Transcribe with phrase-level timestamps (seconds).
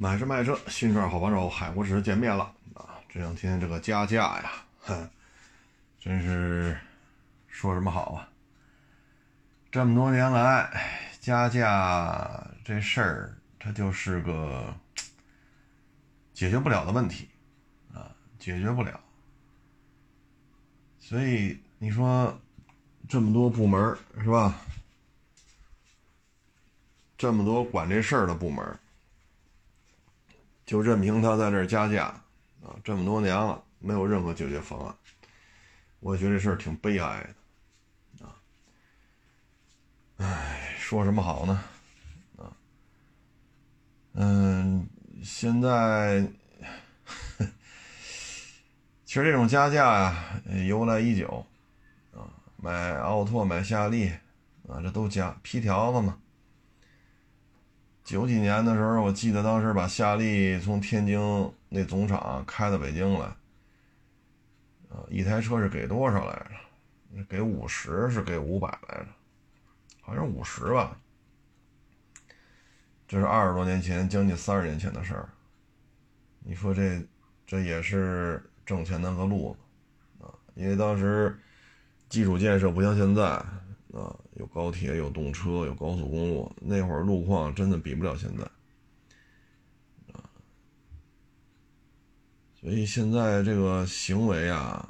[0.00, 3.00] 买车卖车，新车好帮手，海阔试见面了啊！
[3.08, 5.10] 这两天这个加价呀，哼，
[5.98, 6.78] 真是
[7.48, 8.28] 说什么好啊！
[9.72, 14.72] 这么多年来，加价这事儿，它就是个
[16.32, 17.28] 解决不了的问题
[17.92, 19.00] 啊，解决不了。
[21.00, 22.40] 所以你说
[23.08, 24.54] 这么多部门是吧？
[27.16, 28.78] 这么多管这事儿的部门。
[30.68, 32.08] 就任凭他在这加价，
[32.62, 34.94] 啊，这么多年了，没有任何解决方案，
[36.00, 37.26] 我觉得这事儿挺悲哀
[38.18, 38.36] 的，啊，
[40.18, 41.64] 唉，说什么好呢？
[42.36, 42.52] 啊，
[44.12, 44.86] 嗯，
[45.24, 46.20] 现在，
[49.06, 51.46] 其实这种加价呀，由来已久，
[52.12, 52.28] 啊，
[52.58, 54.10] 买奥拓、买夏利，
[54.68, 56.18] 啊，这都加批条子嘛。
[58.08, 61.20] 九几年的时候，我记得当时把夏利从天津
[61.68, 63.26] 那总厂开到北京来，
[64.88, 66.32] 啊，一台车是给多少来
[67.14, 67.22] 着？
[67.28, 69.08] 给五十是给五百来着？
[70.00, 70.98] 好像五十吧。
[73.06, 75.28] 这是二十多年前，将近三十年前的事儿。
[76.38, 77.06] 你说这
[77.46, 79.54] 这也是挣钱的个路
[80.18, 80.32] 子啊？
[80.54, 81.38] 因为当时
[82.08, 83.44] 基础建设不像现在。
[83.98, 86.54] 啊，有高铁，有动车，有高速公路。
[86.60, 88.44] 那会儿路况真的比不了现在，
[90.12, 90.22] 啊，
[92.60, 94.88] 所以现在这个行为啊，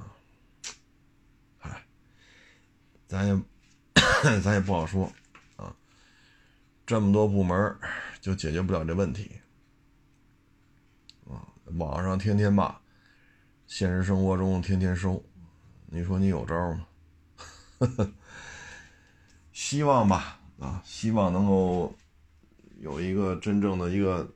[1.60, 1.86] 哎，
[3.06, 3.40] 咱也
[4.42, 5.10] 咱也不好说
[5.56, 5.74] 啊。
[6.84, 7.78] 这么多部门
[8.20, 9.40] 就解决不了这问题，
[11.30, 11.48] 啊，
[11.78, 12.76] 网上天天骂，
[13.66, 15.24] 现实生活中天天收，
[15.86, 16.86] 你说你有招吗？
[17.78, 18.12] 呵呵。
[19.58, 21.92] 希望吧，啊，希望能够
[22.78, 24.32] 有一个真正的一个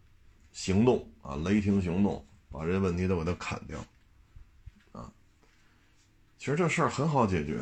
[0.50, 3.78] 行动啊，雷霆行动，把这些问题都给它砍掉，
[4.90, 5.08] 啊，
[6.36, 7.60] 其实这事儿很好解决，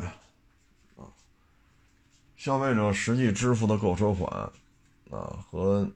[0.97, 1.05] 啊，
[2.35, 4.27] 消费者实际支付的购车款，
[5.11, 5.87] 啊，和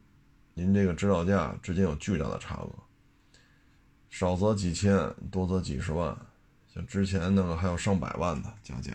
[0.53, 2.69] 您这个指导价之间有巨大的差额，
[4.11, 6.15] 少则几千，多则几十万，
[6.71, 8.91] 像之前那个还有上百万的加价。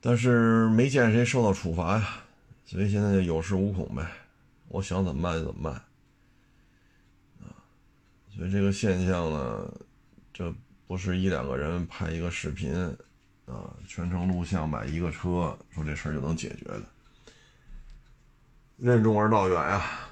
[0.00, 2.08] 但是没见谁受到处罚呀，
[2.64, 4.08] 所以现在就有恃无恐呗，
[4.68, 5.74] 我想怎么办就怎么办，
[7.40, 7.50] 啊，
[8.34, 9.72] 所以这个现象呢，
[10.32, 10.54] 这
[10.86, 12.72] 不是一两个人拍一个视频，
[13.46, 16.82] 啊，全程录像买一个车，说这事儿就能解决的，
[18.76, 20.08] 任重而道远呀，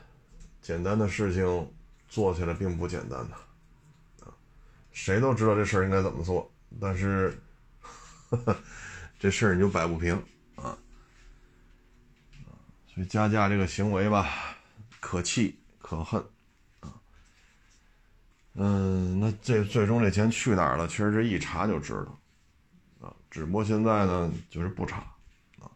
[0.60, 1.72] 简单的事情
[2.08, 4.34] 做起来并不简单的，啊，
[4.90, 7.40] 谁都知道这事儿应该怎么做，但是。
[8.28, 8.56] 呵呵
[9.18, 10.14] 这事儿你就摆不平
[10.56, 10.76] 啊，
[12.94, 14.58] 所以加价这个行为吧，
[15.00, 16.22] 可气可恨
[16.80, 16.92] 啊。
[18.52, 20.86] 嗯，那这最终这钱去哪儿了？
[20.86, 23.16] 其实这一查就知道啊。
[23.30, 24.98] 只不过现在呢，就是不查
[25.58, 25.70] 啊。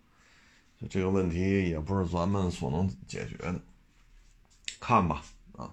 [0.91, 3.59] 这个问题也不是咱们所能解决的，
[4.79, 5.23] 看吧
[5.57, 5.73] 啊，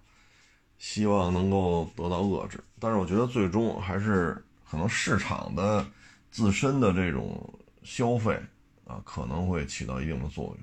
[0.79, 2.63] 希望能够得到遏制。
[2.79, 5.85] 但是我觉得最终还是可能市场的。
[6.29, 7.56] 自身的这种
[7.87, 8.37] 消费
[8.85, 10.57] 啊，可能会起到一定的作用。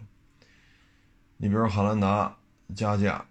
[1.39, 2.37] 你比如汉兰达
[2.77, 3.25] 加价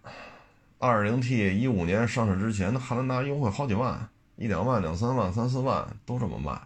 [0.79, 6.59] ，2.0T 一五年上市之前，那汉兰达优惠好几万，一两万、两三万、三四万都这么卖，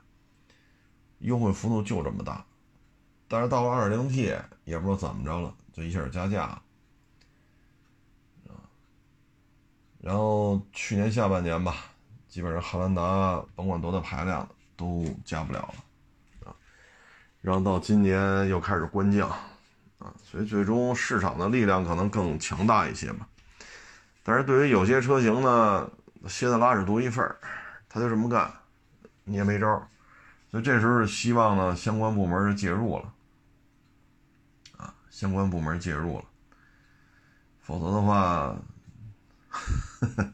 [1.20, 2.46] 优惠幅度就这么大。
[3.28, 6.62] 但是到了 2.0T，也不知道怎么着了，就一下加价啊。
[10.00, 11.76] 然后去年下半年吧，
[12.30, 14.48] 基本上汉兰达甭管多大排量。
[14.78, 15.74] 都加不了了，
[17.48, 19.30] 然后到今年又开始关降，
[20.00, 23.26] 啊，所以最终市场的力量可能更强大一些吧。
[24.22, 25.90] 但是对于有些车型呢，
[26.28, 27.38] 蝎子拉屎独一份儿，
[27.88, 28.52] 他就这么干，
[29.24, 29.88] 你也没招。
[30.52, 33.14] 所以这时候希望呢，相关部门介入了，
[34.76, 36.26] 啊，相关部门介入了，
[37.62, 38.58] 否则的话，
[39.48, 40.34] 呵 呵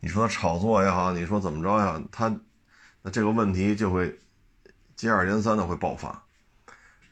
[0.00, 2.30] 你说炒作也好，你说怎么着呀，他。
[3.00, 4.20] 那这个问题就会
[4.94, 6.22] 接二连三的会爆发，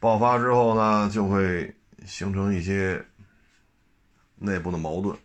[0.00, 1.73] 爆发之后呢，就会
[2.05, 3.05] 形成一些
[4.37, 5.17] 内部的矛盾，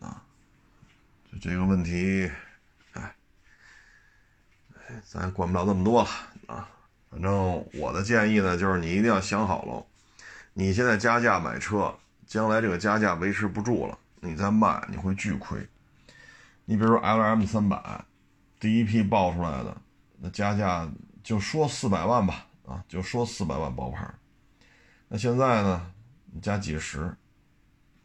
[0.00, 0.24] 啊，
[1.30, 2.28] 就这个问题，
[2.94, 3.14] 哎，
[5.04, 6.08] 咱管不了那么多了
[6.46, 6.68] 啊。
[7.10, 9.86] 反正我的建议呢，就是你一定要想好喽，
[10.54, 11.94] 你现在加价买车，
[12.26, 15.68] 将来这个加价维持不住了，你再卖你会巨亏。
[16.64, 18.04] 你比如说 L M 三百。
[18.58, 19.74] 第一批爆出来的
[20.18, 20.86] 那加价
[21.24, 24.08] 就说四百万吧，啊，就说四百万包牌。
[25.08, 25.92] 那现在呢，
[26.40, 27.12] 加几十，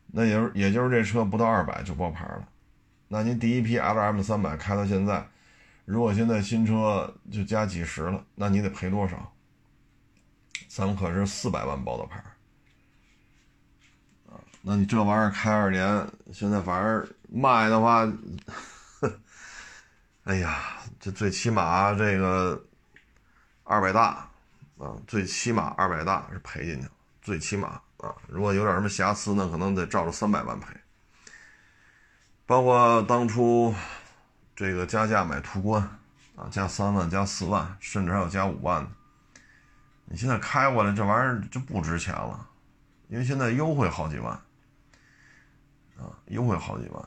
[0.08, 2.48] 那也也就是这车不到二百就包牌了。
[3.08, 5.24] 那您第一批 L M 三百开到现在，
[5.86, 9.32] 如果现在新车就加几十了，那你得赔多少？
[10.68, 12.18] 咱们可是四百万包的牌
[14.28, 14.42] 啊！
[14.64, 18.12] 那你这玩意儿开二年，现在反正卖的话，
[20.26, 20.60] 哎呀，
[21.00, 22.66] 这最起码这个
[23.64, 24.28] 二百大
[24.78, 26.92] 啊，最起码二百大是赔进去了，
[27.22, 30.68] 最起码啊，如果有点什么瑕疵呢，可能得照着三百万赔。
[32.46, 33.74] 包括当初
[34.56, 35.82] 这个加价买途观
[36.36, 38.90] 啊，加三万、加四万，甚至还有加五万的。
[40.06, 42.48] 你现在开过来这玩意儿就不值钱了，
[43.08, 44.32] 因为现在优惠好几万
[45.98, 47.04] 啊，优惠好几万。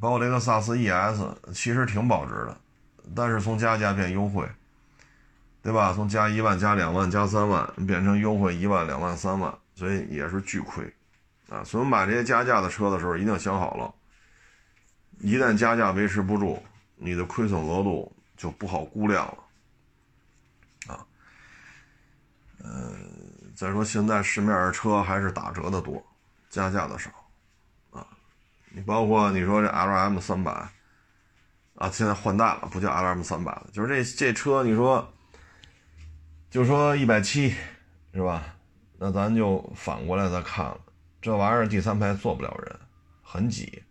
[0.00, 1.20] 包括雷克萨斯 ES，
[1.52, 2.56] 其实挺保值的，
[3.14, 4.48] 但是从加价变优惠，
[5.68, 5.92] 对吧？
[5.92, 10.82] 从加一万、加两万、加三万变成优惠一万、两万、三万，所以也是巨亏
[11.50, 11.62] 啊。
[11.62, 13.94] 所以买这些加价的车的时候，一定要想好了。
[15.20, 16.62] 一旦加价维持不住，
[16.96, 21.04] 你的亏损额度就不好估量了，啊，
[22.64, 22.94] 呃，
[23.54, 26.02] 再说现在市面上车还是打折的多，
[26.48, 27.10] 加价的少，
[27.90, 28.06] 啊，
[28.70, 30.50] 你包括你说这 L M 三百，
[31.74, 35.12] 啊，现在换代了，不叫 L M 三百了，就是这这车，你说，
[36.50, 37.54] 就说一百七，
[38.14, 38.56] 是吧？
[38.96, 40.80] 那咱就反过来再看了，
[41.20, 42.74] 这玩意儿第三排坐不了人，
[43.22, 43.82] 很挤。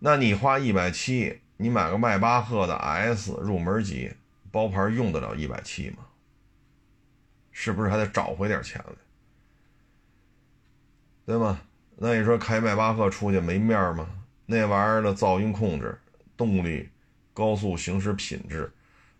[0.00, 4.12] 那你花一百七，你买个迈巴赫的 S 入门级，
[4.50, 5.98] 包牌用得了一百七吗？
[7.52, 8.94] 是不是还得找回点钱来？
[11.26, 11.60] 对吗？
[11.96, 14.08] 那你说开迈巴赫出去没面吗？
[14.46, 15.96] 那玩意儿的噪音控制、
[16.36, 16.88] 动力、
[17.32, 18.72] 高速行驶品质，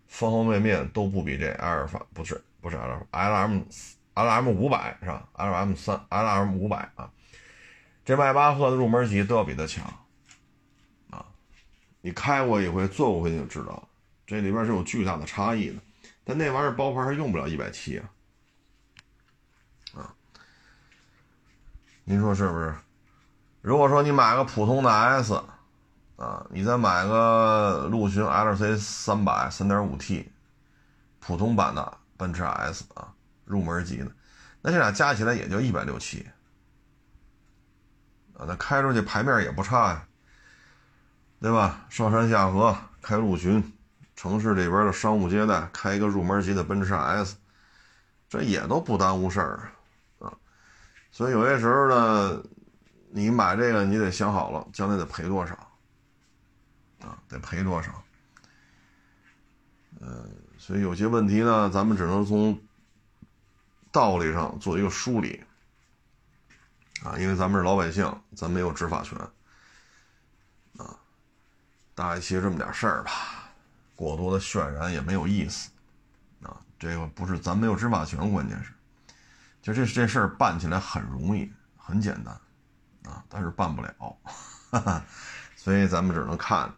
[0.07, 3.61] 方方面面都不比这阿尔法不是是 L L M
[4.13, 7.09] L M 五百是吧？L M 三 L M 五百啊，
[8.05, 9.85] 这迈巴赫的入门级都要比它强
[11.09, 11.25] 啊。
[12.01, 13.87] 你开过一回，坐过回你就知道了，
[14.27, 15.75] 这里边是有巨大的差异的。
[16.23, 18.09] 但那玩意儿包牌还用不了一百七啊，
[19.95, 20.13] 啊，
[22.03, 22.75] 您说是不是？
[23.61, 25.33] 如果说你买个普通的 S，
[26.15, 30.31] 啊，你再买个陆巡 LC 三百三点五 T，
[31.19, 33.11] 普通版的奔驰 S 啊，
[33.45, 34.11] 入门级的，
[34.61, 36.27] 那这俩加起来也就一百六七，
[38.33, 40.05] 啊，那开出去牌面也不差呀。
[41.41, 41.85] 对吧？
[41.89, 43.63] 上山下河开陆巡，
[44.13, 47.37] 城市里边的商务接待开一个入门级的奔驰 S，
[48.27, 49.71] 这也都不耽误事儿
[50.19, 50.37] 啊。
[51.11, 52.43] 所以有些时候呢，
[53.11, 55.55] 你买这个你得想好了，将来得赔多少
[56.99, 57.17] 啊？
[57.29, 58.03] 得赔多少？
[60.01, 60.29] 嗯，
[60.69, 62.55] 所以有些问题呢，咱们只能从
[63.91, 65.43] 道理上做一个梳理
[67.01, 69.17] 啊，因为咱们是老百姓，咱没有执法权
[70.77, 70.95] 啊。
[71.95, 73.49] 大概其实这么点事儿吧，
[73.95, 75.71] 过多的渲染也没有意思，
[76.43, 78.71] 啊，这个不是咱没有执法权，关键是，
[79.63, 82.31] 就这这事儿办起来很容易，很简单，
[83.11, 83.91] 啊，但是办不了，
[84.69, 85.03] 哈哈，
[85.55, 86.71] 所以咱们只能看，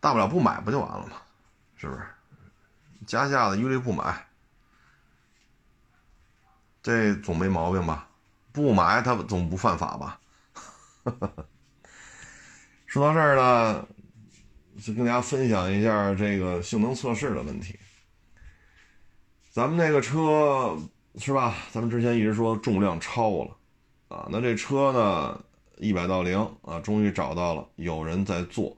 [0.00, 1.18] 大不了不买不就完了吗？
[1.76, 2.04] 是不是？
[3.06, 4.26] 加价的一律不买，
[6.82, 8.08] 这总没毛病吧？
[8.52, 10.20] 不买他总不犯法吧？
[12.86, 13.86] 说到这儿呢。
[14.78, 17.78] 就跟大家分享一下这个性能测试的问题。
[19.50, 20.76] 咱们那个车
[21.18, 21.54] 是吧？
[21.72, 23.56] 咱们之前一直说重量超了
[24.08, 25.42] 啊，那这车呢，
[25.78, 28.76] 一百到零啊，终于找到了有人在做。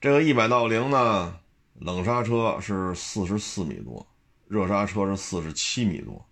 [0.00, 1.38] 这个一百到零呢，
[1.84, 4.06] 冷刹车是四十四米多，
[4.48, 6.24] 热刹车是四十七米多，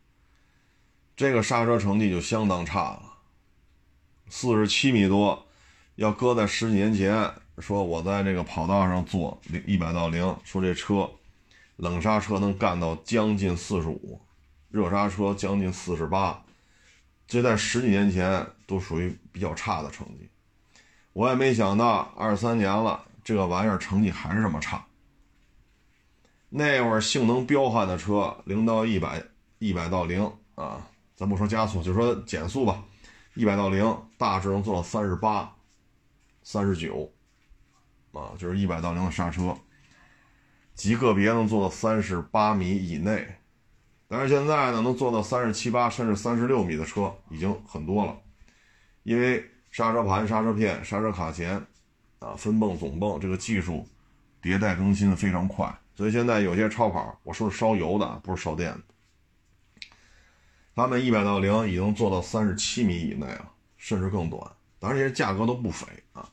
[1.15, 3.03] 这个刹车成绩就相当差了。
[4.31, 5.47] 四十七米多，
[5.97, 7.31] 要搁在十几年前。
[7.59, 11.11] 说我在这个跑道上做零一百到零，说这车
[11.77, 14.19] 冷刹车能干到将近四十五，
[14.71, 16.43] 热刹车将近四十八，
[17.29, 20.31] 这在十几年前都属于比较差的成绩。
[21.13, 24.83] 我也没想到二三年了，这个玩意儿成绩还是这么差。
[26.55, 29.23] 那会儿性能彪悍的车，零到一百
[29.59, 32.85] 一百到零啊，咱不说加速，就说减速吧，
[33.35, 35.51] 一百到零大致能做到三十八、
[36.43, 37.11] 三十九。
[38.13, 39.57] 啊，就是一百到零的刹车，
[40.75, 43.27] 极个别能做到三十八米以内，
[44.07, 48.15] 但是现在呢，能做到三十七八甚至三十六米的车已经很多了，
[49.05, 51.57] 因为刹车盘、刹车片、刹车卡钳，
[52.19, 53.89] 啊，分泵、总泵这个技术
[54.43, 58.81] 迭代更新的非常快，所以现在有些超跑，我说是烧油的，不是烧电的，
[60.75, 64.41] 他们一百到零已经做到三十七米以内了，甚至更短。
[64.79, 66.29] 当然，这些价格都不菲啊。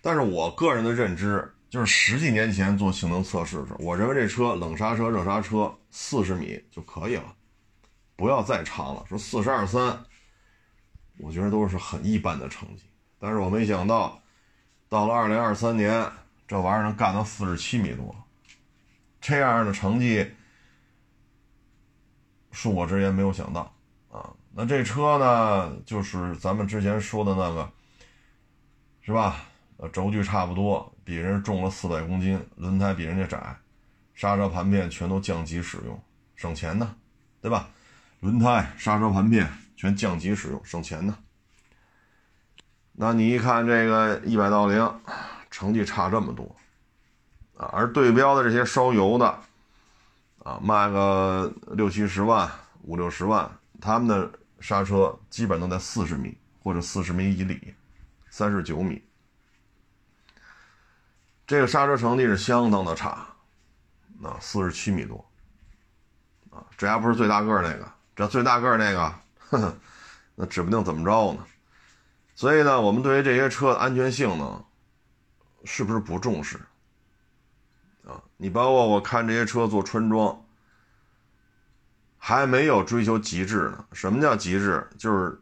[0.00, 7.34] 但是我个人的认知就是十几年前做性能测试的时候，我认为这车冷刹车、热刹车四十米就可以了，
[8.16, 9.04] 不要再长了。
[9.08, 10.02] 说四十二三，
[11.18, 12.84] 我觉得都是很一般的成绩。
[13.18, 14.20] 但是我没想到，
[14.88, 16.10] 到了二零二三年，
[16.48, 18.14] 这玩意儿能干到四十七米多，
[19.26, 20.24] 这样的成绩，
[22.52, 23.74] 恕我直言没有想到
[24.08, 24.32] 啊。
[24.52, 27.68] 那这车呢，就是咱们之前说的那个，
[29.02, 29.44] 是吧？
[29.78, 33.56] 呃，轴距差不多，比人重了四百公斤，轮胎比人家窄，
[34.14, 36.00] 刹车盘片全都降级使用，
[36.36, 36.94] 省钱呢，
[37.40, 37.68] 对吧？
[38.20, 39.44] 轮胎、刹车盘片
[39.76, 41.18] 全降级使用，省钱呢。
[42.92, 45.00] 那你一看这个一百到零，
[45.50, 46.54] 成绩差这么多，
[47.56, 49.26] 啊，而对标的这些烧油的，
[50.44, 52.50] 啊，卖个六七十万、
[52.82, 57.74] 五六十万，他们的刹车基本都在四十米或者四十米以里，
[58.28, 59.02] 三十九米。
[61.46, 63.26] 这个刹车成绩是相当的差，
[64.22, 65.24] 啊，四十七米多，
[66.50, 68.98] 啊，这还不是最大个儿那个，这最大个儿那个，
[69.38, 69.78] 呵呵，
[70.34, 71.44] 那指不定怎么着呢。
[72.34, 74.62] 所以呢，我们对于这些车的安全性能，
[75.64, 76.60] 是不是不重视？
[78.36, 80.44] 你包括我看这些车做穿装，
[82.18, 83.84] 还没有追求极致呢。
[83.92, 84.86] 什么叫极致？
[84.98, 85.40] 就是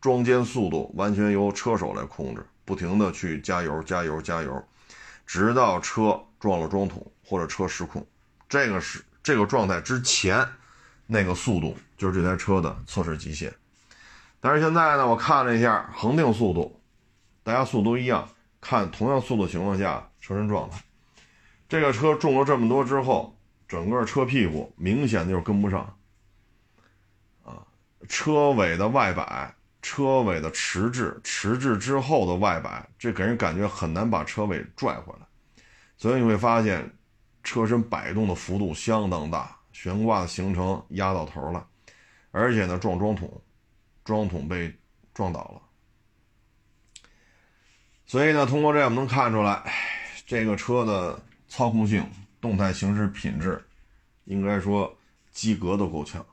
[0.00, 4.62] 装间速度完全由车手来控制，不停的去加油、加油、加油。
[5.24, 8.04] 直到车撞了桩桶或者车失控，
[8.48, 10.46] 这个是这个状态之前，
[11.06, 13.54] 那个速度就是这台车的测试极限。
[14.40, 16.80] 但是现在呢，我看了一下恒定速度，
[17.44, 18.28] 大家速度一样，
[18.60, 20.82] 看同样速度情况下车身状态。
[21.72, 23.34] 这个车重了这么多之后，
[23.66, 25.96] 整个车屁股明显的就是跟不上，
[27.42, 27.64] 啊，
[28.10, 29.54] 车尾的外摆。
[29.80, 35.26] 车尾的迟滞，迟滞之后的外摆，这给人感觉很难把车尾拽回来，
[35.96, 36.88] 所以你会发现，
[37.42, 41.66] 车身摆动的幅度相当大，悬挂的行程压到头了，
[42.32, 43.42] 而且呢撞桩桶，
[44.04, 44.72] 桩桶被
[45.14, 45.62] 撞倒了，
[48.04, 49.72] 所以呢通过这我们能看出来，
[50.26, 51.20] 这个车的
[51.54, 53.62] 操控性、动态行驶品质，
[54.24, 54.96] 应该说
[55.30, 56.24] 及格都够呛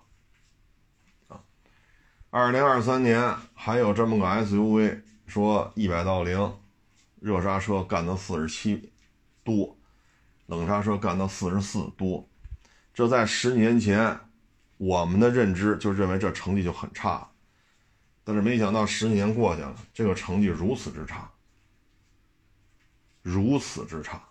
[1.27, 1.43] 啊。
[2.29, 6.57] 二零二三年还有这么个 SUV，说一百到零，
[7.19, 8.93] 热刹车干到四十七
[9.43, 9.77] 多，
[10.45, 12.25] 冷刹车干到四十四多，
[12.93, 14.17] 这在十年前，
[14.77, 17.29] 我们的认知就认为这成绩就很差，
[18.23, 21.29] 但是没想到十年过去了，这个成绩如此之差，
[23.21, 24.28] 如此之差，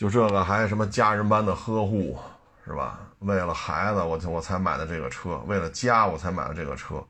[0.00, 2.18] 就这个还什么家人般的呵护。
[2.62, 3.00] 是吧？
[3.18, 7.04] 为了孩子，我我才买的这个车；为了家，我才买的这个车。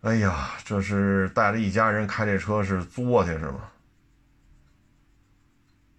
[0.00, 3.60] 哎呀，这是带着一家人开这车是作去是吗？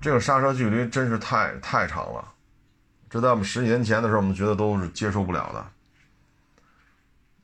[0.02, 2.34] 这个刹车距离真是太太长了，
[3.10, 5.60] 这在我们十几年前的时候，我们觉得都是接受不了的。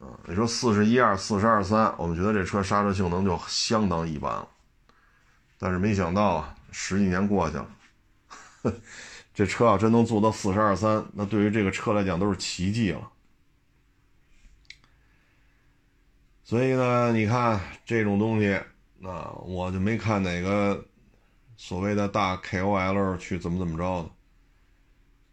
[0.04, 4.48] 啊，你说四十一二、四十二三，我们觉得这车刹车性能就相当一般了。
[5.60, 7.76] 但是没想到啊，十几年过去了。
[9.34, 13.10] 这车要真能做到四十二三，那对于这个车来讲都是奇迹了。
[16.44, 18.60] 所以呢，你看这种东西，
[18.98, 20.86] 那我就没看哪个
[21.56, 24.10] 所谓的大 KOL 去怎么怎么着的，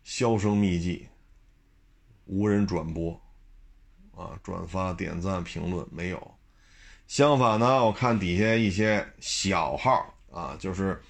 [0.04, 1.08] 销声匿迹，
[2.26, 3.20] 无人转播，
[4.14, 6.34] 啊，转发、点赞、评论没有。
[7.08, 11.02] 相反呢，我看底下一些小号啊，就是。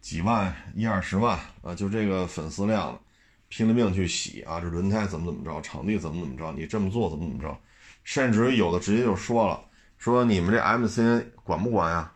[0.00, 3.00] 几万一二十万啊，就这个粉丝量了，
[3.48, 4.60] 拼了命去洗啊！
[4.60, 7.58] 这轮胎怎么怎么着，场地怎么怎么着，你这么做怎么怎么着，
[8.02, 9.62] 甚至于有的直接就说了，
[9.98, 12.12] 说你们这 MCN 管不管呀？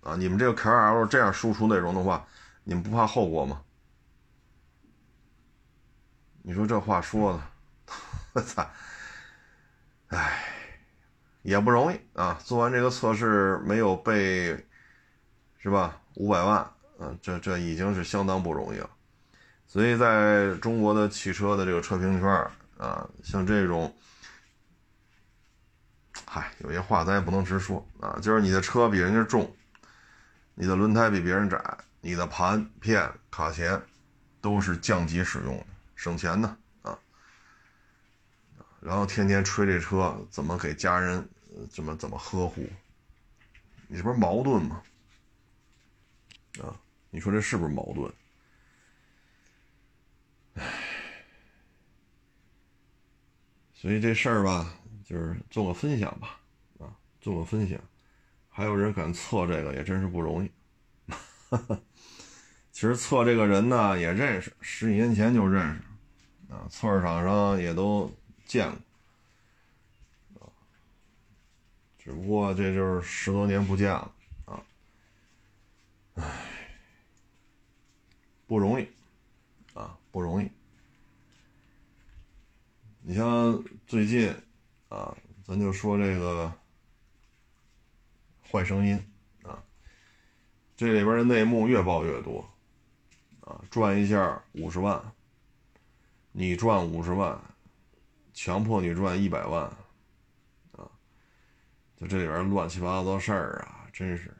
[0.00, 2.26] 啊，你们这个 KOL 这样输出内容的话，
[2.64, 3.62] 你们不怕后果吗？
[6.42, 7.94] 你说这话说的，
[8.34, 8.66] 我操！
[10.08, 10.42] 哎，
[11.42, 12.38] 也不容易啊！
[12.44, 14.66] 做完这个测试没有被，
[15.58, 16.00] 是吧？
[16.14, 16.70] 五百万。
[16.98, 18.88] 嗯，这这已经是相当不容易了，
[19.66, 22.28] 所以在中国的汽车的这个车评圈
[22.78, 23.92] 啊，像这种，
[26.24, 29.52] 嗨，有些话咱也不能直说啊，就是你的车比人家重，
[30.54, 31.60] 你的轮胎比别人窄，
[32.00, 33.82] 你的盘片卡钳
[34.40, 36.96] 都是降级使用的，省钱呢啊，
[38.80, 41.28] 然后天天吹这车怎么给家人
[41.68, 42.68] 怎么怎么呵护，
[43.88, 44.80] 你这不是矛盾吗？
[46.62, 46.70] 啊？
[47.14, 48.12] 你说这是不是矛盾？
[50.54, 50.64] 唉，
[53.72, 56.40] 所以这事儿吧，就是做个分享吧，
[56.80, 56.90] 啊，
[57.20, 57.78] 做个分享。
[58.48, 60.50] 还有人敢测这个，也真是不容易。
[62.72, 68.12] 其实测这个人呢，也认识，十几年前就认识，啊，测试场上也都
[68.44, 68.68] 见
[70.32, 70.52] 过，
[71.96, 74.12] 只不过这就是十多年不见了，
[74.46, 74.60] 啊，
[76.14, 76.24] 唉，
[78.46, 78.88] 不容易，
[79.74, 80.50] 啊，不容易。
[83.02, 84.34] 你像最近，
[84.88, 86.52] 啊，咱就说这个
[88.50, 88.94] 坏声音，
[89.42, 89.62] 啊，
[90.76, 92.48] 这里边的内幕越爆越多。
[93.40, 95.12] 啊，赚一下五十万，
[96.32, 97.38] 你赚五十万，
[98.32, 99.64] 强迫你赚一百万，
[100.72, 100.88] 啊，
[101.94, 104.33] 就这里边乱七八糟事儿啊，真是，啊，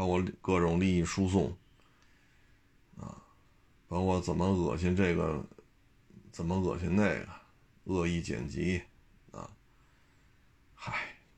[0.00, 1.54] 包括各种利益输送，
[2.96, 3.20] 啊，
[3.86, 5.44] 包括怎么恶心这个，
[6.32, 7.28] 怎么恶心那个，
[7.84, 8.80] 恶意剪辑，
[9.30, 9.46] 啊，
[10.74, 10.94] 嗨，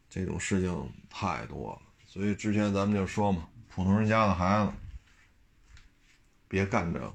[0.09, 4.73] 这种事情太多了，所以之前咱们就说嘛，普通人家的孩子。
[6.47, 7.12] 别干这个。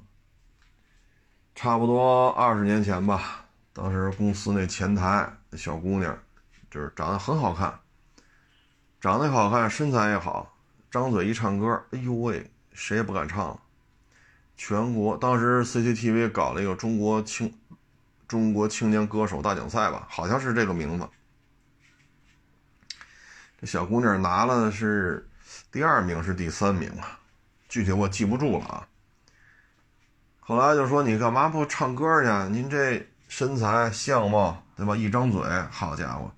[1.54, 6.22] 差不多二十年前吧，当时公司那前台小姑娘，
[6.70, 7.80] 就是长得很好看，
[9.00, 10.57] 长得好看，身材也好，
[10.90, 13.60] 张嘴一唱歌，哎呦喂，谁也不敢唱了。
[14.56, 17.54] 全国当时 CCTV 搞了一个中国青
[18.26, 21.08] 中国青年歌手大奖赛吧，好像是这个名字。
[23.60, 25.28] 这小姑娘拿了是
[25.70, 27.18] 第二名是第三名啊，
[27.68, 28.88] 具体我记不住了啊。
[30.40, 32.50] 后来就说你干嘛不唱歌去？
[32.50, 34.96] 您这身材相貌对吧？
[34.96, 36.32] 一张嘴，好家伙，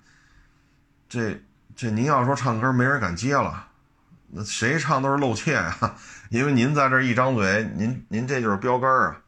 [1.07, 1.41] 这
[1.75, 3.70] 这您要说唱歌，没人敢接了。
[4.33, 5.95] 那谁唱都是露怯啊，
[6.29, 9.21] 因为您在这一张嘴，您您这就是标杆啊。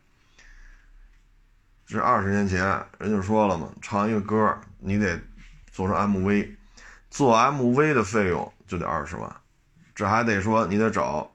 [1.86, 2.64] 这二十年前
[3.00, 5.20] 人就说了嘛，唱一个歌你得
[5.72, 6.56] 做成 MV，
[7.10, 9.36] 做 MV 的费用就得二十万，
[9.94, 11.30] 这还得说你得找。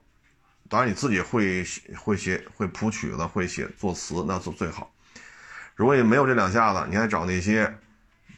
[0.67, 1.63] 当然你自己会
[1.97, 4.91] 会写会谱曲子会写作词那最最好。
[5.75, 7.77] 如果你没有这两下子，你还找那些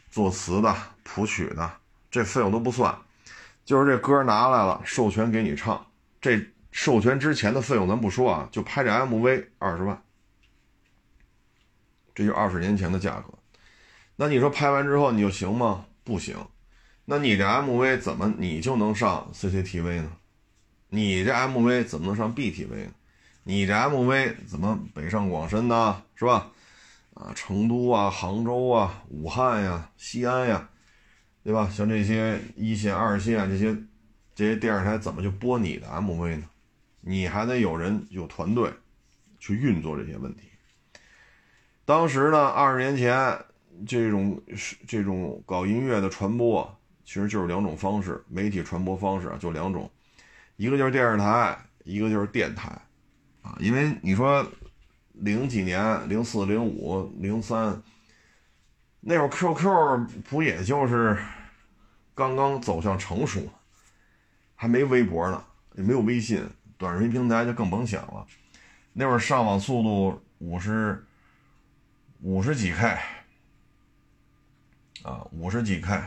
[0.09, 1.71] 作词的谱曲的，
[2.09, 2.95] 这费用都不算。
[3.63, 5.85] 就是这歌拿来了，授权给你唱，
[6.19, 6.39] 这
[6.71, 10.01] 授权之前的费用咱不说啊，就拍这 MV 二十万，
[12.13, 13.33] 这就二十年前的价格。
[14.15, 15.85] 那你说拍完之后你就行吗？
[16.03, 16.35] 不行。
[17.05, 20.11] 那你这 MV 怎么你就能上 CCTV 呢？
[20.89, 22.91] 你这 MV 怎么能上 BTV 呢？
[23.43, 26.03] 你这 MV 怎么北上广深呢？
[26.15, 26.51] 是吧？
[27.15, 30.69] 啊，成都啊，杭州啊，武汉呀，西安呀，
[31.43, 31.69] 对吧？
[31.69, 33.75] 像这些一线、二线这些
[34.35, 36.43] 这些电视台怎么就播你的 MV 呢？
[37.01, 38.71] 你还得有人有团队
[39.39, 40.43] 去运作这些问题。
[41.83, 43.37] 当时呢，二十年前
[43.87, 44.39] 这种
[44.87, 49.89] 这种搞音乐的传播，其实就是两种方式，媒体传播方式啊，就两种。
[50.57, 52.69] 一个就是电视台，一个就是电台，
[53.41, 54.45] 啊，因为你说
[55.13, 57.81] 零几年、零四、零五、零三
[59.03, 61.17] 那会儿，QQ 不也就是
[62.13, 63.41] 刚刚走向成熟，
[64.55, 68.25] 还没微博呢，也没有微信，短视频平台就更甭想了。
[68.93, 71.03] 那会儿上网速度五十
[72.19, 72.99] 五十几 K，
[75.01, 75.99] 啊，五十几 K。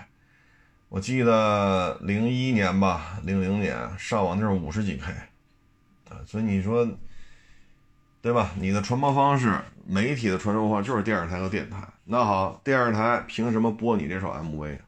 [0.88, 5.10] 我记得零一年吧，零零年上网就是五十几 K，
[6.10, 6.88] 啊，所以你说，
[8.22, 8.52] 对吧？
[8.56, 11.82] 你的传播方式，媒体的传播方式就是电视台和电台。
[12.06, 14.78] 那好，电视台凭什么播你这首 MV？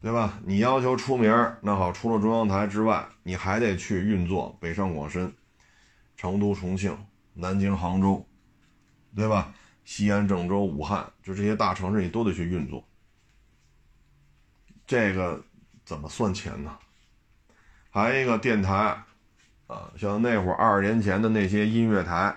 [0.00, 0.38] 对吧？
[0.44, 5.34] 你要求出名，那好，除了中央台之外，你还得去运作北上广深、
[6.16, 6.96] 成都、重庆、
[7.32, 8.24] 南京、杭州，
[9.16, 9.52] 对吧？
[9.84, 12.86] 西安、郑州、武汉，就这些大城市，你都得去运作。
[14.86, 15.42] 这个
[15.84, 16.78] 怎么算钱呢？
[17.90, 19.02] 还有一个电台，
[19.66, 22.36] 啊，像那会儿二十年前的那些音乐台，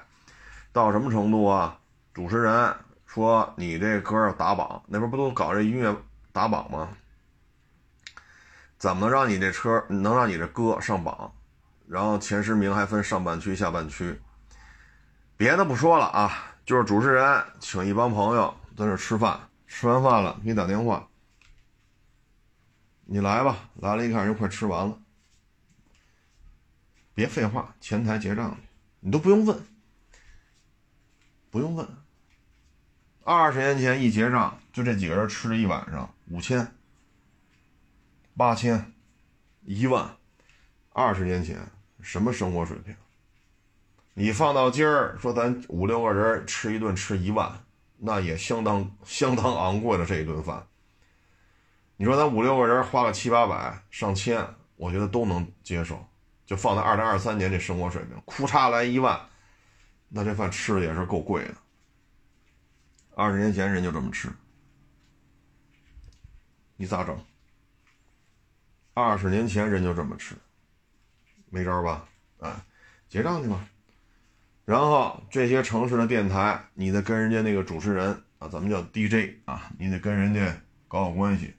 [0.71, 1.76] 到什么程度啊？
[2.17, 2.75] 主持人
[3.05, 5.95] 说你这歌要打榜，那边不都搞这音乐
[6.31, 6.89] 打榜吗？
[8.79, 11.31] 怎么能让你这车能让你这歌上榜？
[11.87, 14.19] 然后前十名还分上半区、下半区。
[15.35, 21.07] 别的不说了啊，就是主持人请一帮朋友在这吃饭，吃完饭了给你打电话。
[23.05, 24.97] 你来吧，来了一看人快吃完了，
[27.13, 28.57] 别废话，前台结账，
[29.01, 29.63] 你都不用问，
[31.51, 31.87] 不用问。
[33.29, 36.65] 二十年前一结账，就这几个人吃了一晚上，五千、
[38.37, 38.93] 八千、
[39.65, 40.09] 一万。
[40.93, 41.59] 二十年前
[42.01, 42.95] 什么生活水平？
[44.13, 47.51] 你放到今儿说咱五六个人吃一顿吃一万，
[47.97, 50.65] 那也相当相当昂贵的这一顿饭。
[51.97, 56.01] 你说咱五六个人花个七八百、上千，我觉得都能接受。
[56.45, 59.19] 就放在二零二三年这生活水平，哭嚓来一万，
[60.07, 61.55] 那这饭吃的也是够贵的。
[63.19, 64.29] 二十年前人就这么吃，
[66.75, 67.19] 你咋整？
[68.93, 70.35] 二十年前人就这么吃，
[71.49, 72.07] 没招吧？
[72.41, 72.53] 哎，
[73.09, 73.67] 结账去吧。
[74.65, 80.55] 然后这些城市的电台，你得跟人家那个主持人啊，咱们叫 DJ 啊，你得跟人家
[80.87, 81.55] 搞好关系。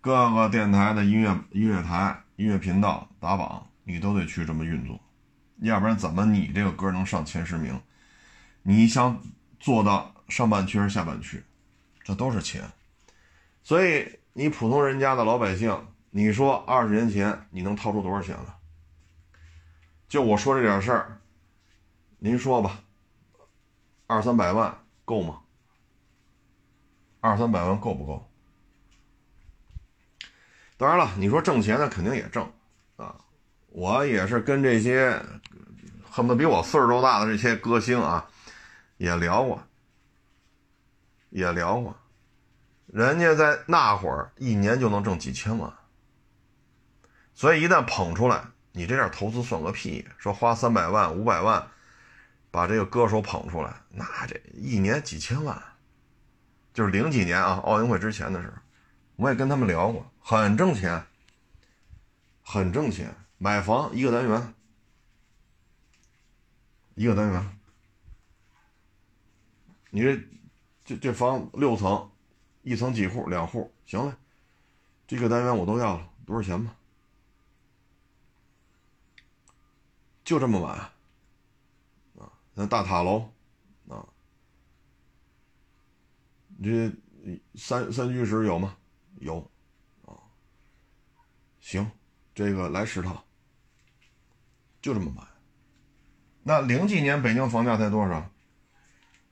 [0.00, 3.64] 各个电台的音乐音乐台、音乐频道打榜。
[3.84, 5.00] 你都得去这么运作，
[5.58, 7.80] 要不然怎么你这个歌能上前十名？
[8.64, 9.22] 你想
[9.60, 11.42] 做到上半区还是下半区，
[12.02, 12.62] 这都是钱。
[13.62, 18.54] 所以你普通人家的老百姓，你说二十年前你能掏出多少钱来？
[20.08, 21.20] 就我说这点事儿，
[22.18, 22.80] 您说吧，
[24.06, 25.40] 二三百万够吗？
[27.20, 28.26] 二三百万够不够？
[30.76, 32.50] 当然了，你说挣钱那肯定也挣
[32.96, 33.14] 啊。
[33.68, 35.22] 我也是跟这些
[36.10, 38.26] 恨不得比我岁数都大的这些歌星啊，
[38.96, 39.62] 也聊过，
[41.30, 41.96] 也聊过，
[42.86, 45.72] 人家在那会儿一年就能挣几千万，
[47.34, 50.06] 所以一旦捧出来，你这点投资算个屁！
[50.18, 51.68] 说花三百万、五百万
[52.50, 55.60] 把这个歌手捧出来，那这一年几千万，
[56.74, 58.54] 就是零几年啊，奥运会之前的时候，
[59.16, 61.04] 我也跟他们聊过，很挣钱，
[62.42, 63.14] 很挣钱。
[63.42, 64.54] 买房一个单元，
[66.94, 67.58] 一个单元，
[69.88, 70.20] 你这
[70.90, 72.10] 这这房六层，
[72.62, 73.28] 一层几户？
[73.28, 74.18] 两户，行了，
[75.06, 76.74] 这个单元我都要了，多少钱吧？
[80.24, 83.30] 就这么买，啊，那大塔楼，
[83.88, 84.04] 啊，
[86.60, 86.92] 这
[87.54, 88.76] 三三居室有吗？
[89.20, 89.38] 有，
[90.04, 90.18] 啊，
[91.60, 91.88] 行，
[92.34, 93.24] 这个来十套。
[94.82, 95.22] 就这么买，
[96.42, 98.28] 那零几年北京房价才多少？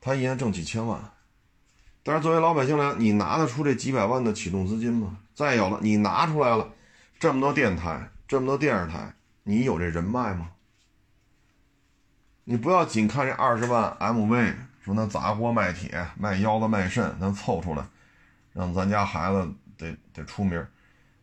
[0.01, 1.18] 他一年挣几千万，
[2.09, 5.19] 但是作为老百姓来讲，你拿得出这几百万的启动资金吗？
[5.35, 6.67] 再有了，你拿出来了，
[7.19, 10.53] 这么多电台，这么多电视台，你有这人脉吗？
[12.45, 17.85] 你不要仅看这二十万 MV，说那砸锅卖铁、卖腰子卖肾，能凑出来，
[18.55, 20.67] 让咱家孩子得得出名，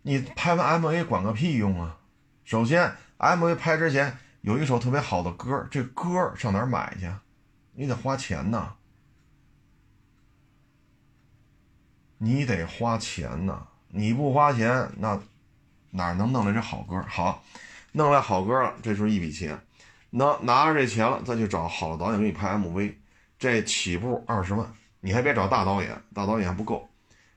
[0.04, 1.98] 你拍完 MV 管个屁用啊！
[2.43, 2.93] 首先。
[3.17, 7.10] MV 拍之前有一首特别好的歌，这歌上哪儿买去？
[7.74, 8.74] 你得花钱呐，
[12.26, 15.22] 你得花钱呐，你不花钱，那
[15.92, 17.00] 哪能弄来这好歌？
[17.08, 17.44] 好，
[17.92, 19.56] 弄来好歌了，这是一笔钱。
[20.10, 22.96] 那拿着这钱了，再去找好的导演给你拍 MV，
[23.38, 24.68] 这起步二十万，
[25.02, 26.90] 你还别找大导演，大导演还不够。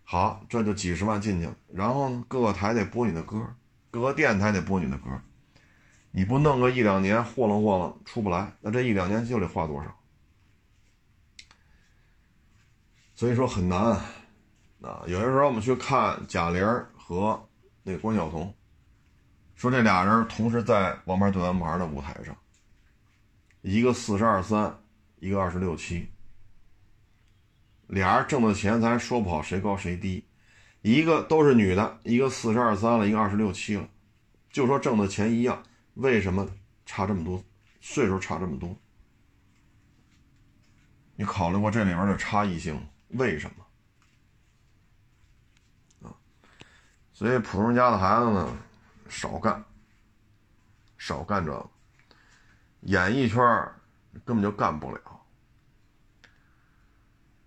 [0.05, 1.55] 好，这就几十万进去了。
[1.71, 3.55] 然后，各个台得播你的歌，
[3.91, 5.11] 各个电台得播你的歌。
[6.13, 9.95] 你不弄个一两年，霍楞霍楞出不来，那这一两年就得花多少？
[13.15, 14.01] 所以说很难
[14.81, 15.03] 啊！
[15.07, 16.65] 有些时候我们去看贾玲
[16.97, 17.49] 和
[17.83, 18.55] 那个关晓彤，
[19.55, 22.37] 说这俩人同时在《王牌对王牌》的舞台上，
[23.63, 24.79] 一个四十二三，
[25.19, 26.09] 一个二十六七，
[27.89, 30.25] 俩人挣的钱咱说不好谁高谁低，
[30.83, 33.89] 一个都是女的，一个四十二三了，一个二十六七了，
[34.51, 35.63] 就说挣的钱一样。
[35.95, 36.49] 为什么
[36.87, 37.43] 差这么多？
[37.81, 38.77] 岁数差这么多？
[41.17, 42.81] 你考虑过这里面的差异性？
[43.09, 43.67] 为什么？
[47.19, 48.57] 所以普通人家的孩子呢，
[49.09, 49.65] 少干，
[50.97, 51.69] 少干这个，
[52.83, 53.43] 演艺圈
[54.25, 55.01] 根本就干不了。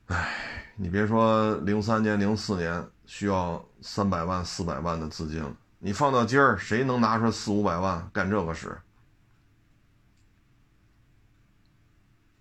[0.07, 0.27] 哎，
[0.75, 5.41] 你别说零三年、零四年需要三百万、四百万的资金。
[5.79, 8.77] 你放到今儿，谁能拿出四五百万干这个事？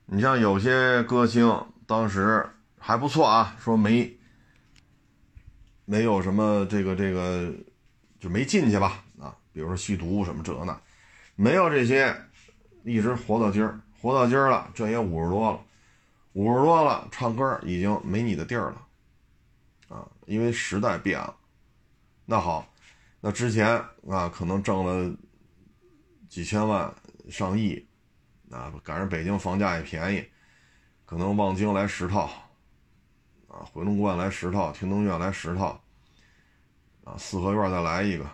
[0.06, 2.44] 你像有些歌星当时
[2.76, 4.18] 还不错啊，说没
[5.90, 7.52] 没有什么这个这个
[8.20, 10.80] 就没进去吧啊，比如说吸毒什么这那，
[11.34, 12.14] 没有这些，
[12.84, 15.60] 一直活到今儿，活到今儿了，这也五十多了，
[16.34, 18.86] 五十多了，唱歌已经没你的地儿了
[19.88, 21.34] 啊，因为时代变了。
[22.24, 22.64] 那好。
[23.20, 23.66] 那之前
[24.08, 25.14] 啊，可能挣了
[26.28, 26.94] 几千万、
[27.28, 27.84] 上亿，
[28.48, 30.24] 啊，赶上北京房价也便宜，
[31.04, 32.30] 可能望京来十套，
[33.50, 35.82] 啊，回龙观来十套，天通苑来十套，
[37.04, 38.24] 啊，四合院再来一个。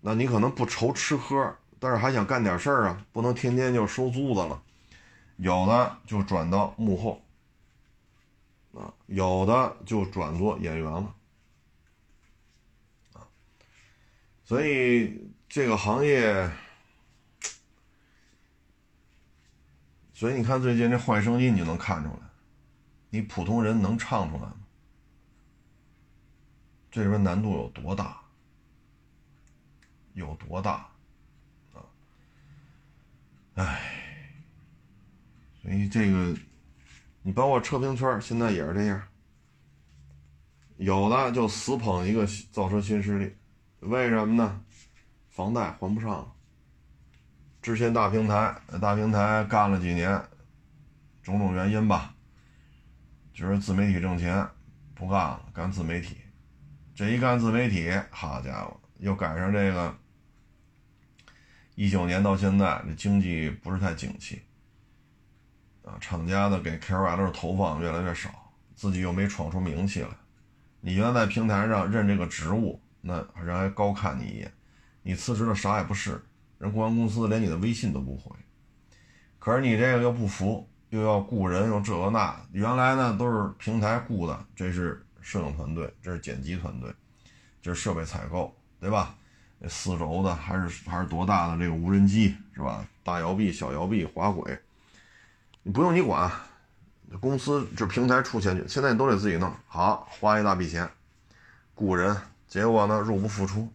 [0.00, 4.60] 那你可能不愁吃喝，但是还想干点事儿啊，不能天天就收租子了。
[5.36, 7.22] 有的就转到幕后，
[8.74, 11.14] 啊，有的就转做演员了，
[13.14, 13.22] 啊，
[14.44, 16.50] 所以这个行业，
[20.12, 22.16] 所以你看最近这坏声音，你就能看出来，
[23.14, 24.56] 你普通人能唱出来吗？
[26.90, 28.20] 这里边难度有多大？
[30.14, 30.88] 有多大？
[31.74, 31.78] 啊，
[33.54, 33.80] 唉，
[35.62, 36.36] 所以这个。
[37.22, 39.00] 你包括车评圈现在也是这样，
[40.78, 43.36] 有的就死捧一个造车新势力，
[43.78, 44.60] 为什么呢？
[45.30, 46.34] 房贷还不上。
[47.62, 50.20] 之前大平台，大平台干了几年，
[51.22, 52.13] 种种原因吧，
[53.34, 54.46] 就是自媒体挣钱，
[54.94, 56.16] 不干了，干自媒体。
[56.94, 59.92] 这一干自媒体，好家伙，又赶上这个
[61.74, 64.40] 一九年到现在，这经济不是太景气。
[65.82, 68.30] 啊，厂家的给 KOL 投放越来越少，
[68.76, 70.08] 自己又没闯出名气来。
[70.80, 74.52] 你原来在平台上任这个职务，那人还高看你一眼。
[75.02, 76.12] 你辞职了啥也不是，
[76.58, 78.30] 人公关公司连你的微信都不回。
[79.40, 82.36] 可是你这个又不服，又要雇人，又这个那。
[82.52, 86.88] 原来呢都是平台雇的，这是摄影团队，这是剪辑团队，
[87.60, 89.12] 这是设备采购，对吧？
[89.68, 92.86] 四轴的还是还是多大的这个无人机是吧？
[93.02, 94.56] 大摇臂、小摇臂、滑轨。
[95.64, 96.30] 你不用你管，
[97.20, 99.52] 公司这平台出钱去，现在你都得自己弄。
[99.66, 100.88] 好，花一大笔钱，
[101.74, 103.68] 雇人，结果呢入不敷出，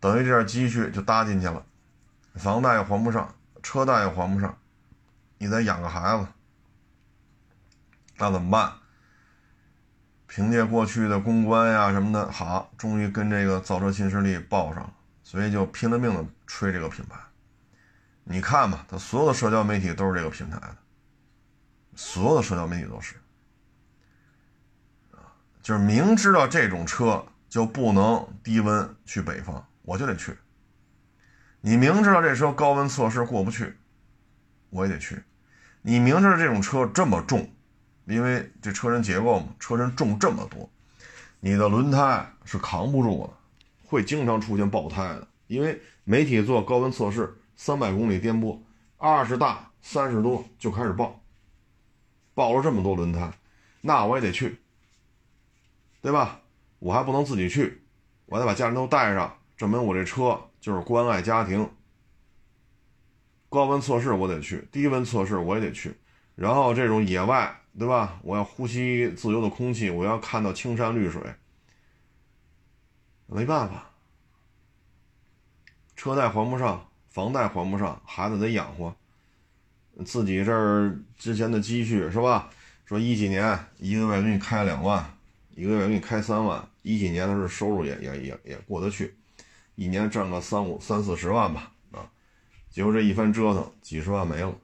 [0.00, 1.64] 等于这点积蓄就搭进去了，
[2.34, 4.58] 房贷也还不上，车贷也还不上，
[5.38, 6.26] 你再养个孩子，
[8.16, 8.72] 那怎么办？
[10.26, 17.18] 凭借过去的公关呀什么的，好，终于跟这个造车新势力报上了，所以就拼了命的吹这个品牌。
[18.24, 20.76] 你看吧，他所有的社交媒体都是这个平台的，
[21.94, 23.14] 所有的社交媒体都是，
[25.62, 30.36] 就是明知道这种车就不能低温去北方，我就得去。
[31.60, 33.78] 你明知道这车高温测试过不去，
[34.70, 35.22] 我也得去。
[35.82, 37.48] 你明知道这种车这么重，
[38.04, 40.68] 因为这车身结构嘛，车身重这么多，
[41.40, 43.32] 你的轮胎是扛不住的，
[43.86, 47.36] 会经常出现爆胎的，因为媒体做高温测试。
[47.58, 48.58] 三百公里颠簸，
[48.98, 51.18] 二十大三十多就开始爆，
[52.34, 53.32] 爆了这么多轮胎，
[53.80, 54.58] 那我也得去，
[56.02, 56.42] 对吧？
[56.78, 57.80] 我还不能自己去，
[58.26, 61.66] 我得把家人都带上，证明我这车就是关爱家庭。
[63.48, 65.94] 高温测试我得去，低温测试我也得去，
[66.34, 68.18] 然后这种野外，对吧？
[68.22, 71.22] 我要呼吸自由的空气，我要看到青山绿水，
[73.26, 73.90] 没办法，
[75.94, 76.86] 车贷还不上。
[77.08, 78.94] 房贷还不上，孩子得养活，
[80.04, 82.50] 自己这儿之前的积蓄是吧？
[82.84, 85.02] 说一几年一个月给你开两万，
[85.54, 89.16] 一个月给你开三万，一几年的时候收入也也也也过得去，
[89.76, 91.72] 一年挣个三五三四十万吧！
[92.76, 94.54] 结果这一番折腾，几十万没了。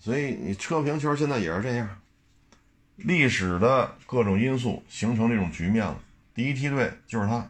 [0.00, 1.88] 所以你车评圈现在也是这样，
[2.96, 5.96] 历史的各种因素形成这种局面了。
[6.34, 7.48] 第一梯队就是他，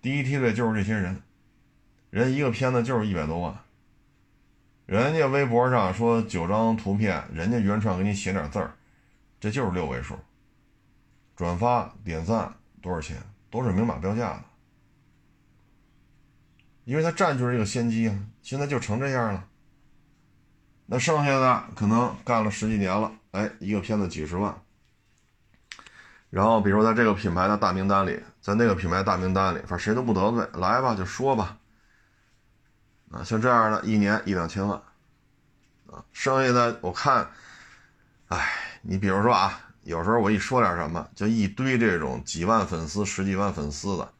[0.00, 1.22] 第一梯队就是这些人。
[2.10, 3.56] 人一个片子就是一百多万，
[4.86, 8.74] 人家微博上说九张图片，人家原创给你写点字儿，
[9.38, 10.18] 这就是六位数。
[11.36, 13.22] 转发点赞多少钱
[13.52, 14.42] 都是明码标价的，
[16.84, 18.18] 因为他占据了这个先机啊。
[18.42, 19.44] 现在就成这样了，
[20.86, 24.52] 那剩下的可能干了十几年了，哎，一个片子几十万。
[26.28, 31.56] 然后比如在这个品牌的大名单里，在那个品牌大名单里，反正谁都不得罪，来吧就说吧。
[33.12, 34.76] 啊，像这样的一年一两千万，
[35.86, 37.30] 啊，剩下的我看，
[38.26, 38.48] 哎，
[38.82, 44.12] 你比如说啊，有时候我一说点什么，就一堆这种几万粉丝、十几万粉丝的，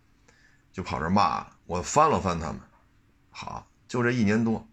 [0.70, 1.48] 就跑这骂了。
[1.72, 2.60] 我翻了翻他们，
[3.30, 4.68] 好，就这一年多，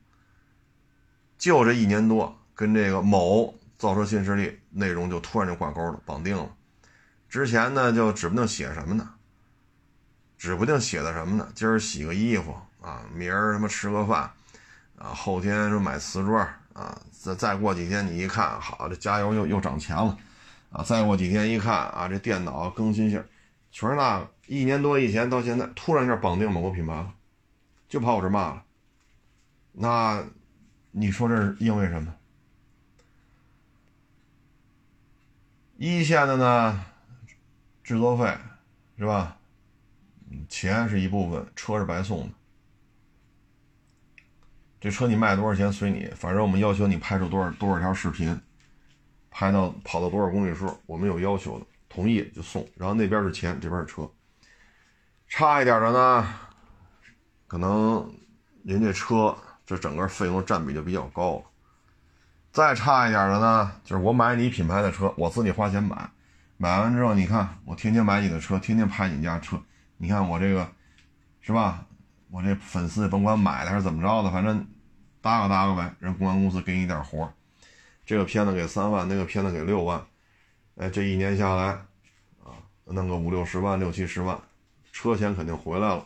[1.38, 6.54] 就这一年多，跟这个某造车新势力内容就突然就挂钩了，绑定了。
[7.30, 9.12] 之前呢，就指不定写什么呢，
[10.38, 12.54] 指不定写的什么呢，今儿洗个衣服。
[12.82, 14.30] 啊，明儿他妈吃个饭，
[14.98, 20.18] 啊，后天说买瓷砖，啊，再再过几天你一看，好，这加油又又涨钱了，
[20.70, 23.24] 啊，再过几天一看，啊，这电脑更新性，
[23.72, 27.14] 全是那个，一年多以前到现在，突然间绑定某个品牌了，
[27.88, 28.66] 就跑我这骂了，
[29.74, 30.24] 那
[30.90, 32.16] 你说这是因为什么？
[35.78, 36.84] 一线的呢，
[37.84, 38.36] 制作费
[38.98, 39.38] 是吧？
[40.48, 42.34] 钱是一部分，车是白送的。
[44.82, 48.36] 这车你卖多少钱随你，反正我们要求你拍出多少多少条视频，
[49.30, 52.68] 拍到跑到多少公里数，我们有要求的，同意就送。
[52.76, 54.10] 然后那边是钱，这边是车。
[55.30, 56.28] 差一点的呢，
[57.48, 58.12] 可能
[58.64, 61.44] 人家车这整个费用占比就比较高了。
[62.52, 66.10] 再差一点的呢，就是我买你品牌的车，我自己花钱买，
[66.58, 69.62] 买完之后，你看我天天买你的车，天天拍你家车，
[69.98, 70.68] 你看我这个，
[71.42, 71.86] 是吧？
[72.32, 74.68] 我这粉丝甭管买的还是怎么着的，反正
[75.22, 77.32] 搭个搭个呗，人公关公司给你点活，
[78.04, 80.04] 这个片子给三万，那个片子给六万，
[80.78, 81.66] 哎，这一年下来，
[82.44, 84.40] 啊，弄个五六十万、六七十万，
[85.02, 86.06] 车钱肯定回来了，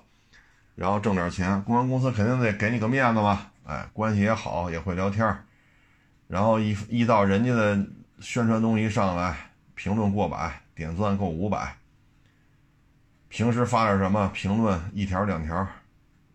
[0.75, 3.51] 然后挣点钱，公关公司肯定得给你个面子吧？
[3.63, 5.35] 哎，关系也好，也会聊天
[6.27, 7.75] 然后一一到人家的
[8.19, 9.35] 宣传东西上来，
[9.73, 11.75] 评论过百，点赞够五百。
[13.29, 15.55] 平时发点什么评论，一条两条，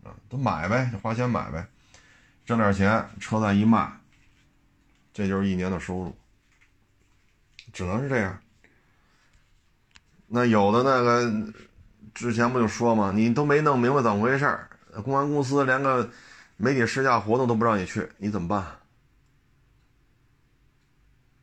[0.03, 1.65] 啊，都买呗，花钱买呗，
[2.45, 3.89] 挣点钱，车再一卖，
[5.13, 6.13] 这就是一年的收入，
[7.71, 8.37] 只能是这样。
[10.27, 11.53] 那有的那个
[12.19, 14.59] 之前不就说嘛，你都没弄明白怎么回事
[15.05, 16.09] 公安公司连个
[16.57, 18.65] 媒体试驾活动都不让你去，你怎么办？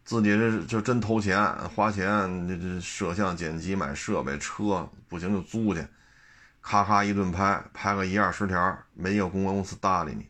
[0.04, 5.82] 自己这就真投钱花钱，这这摄像、剪辑、买设备、车不行就租去，
[6.60, 10.28] 咔咔一顿拍，拍个一二十条，没一个公关公司搭理你，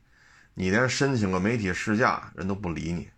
[0.54, 3.08] 你连申请个媒体试驾人都不理你，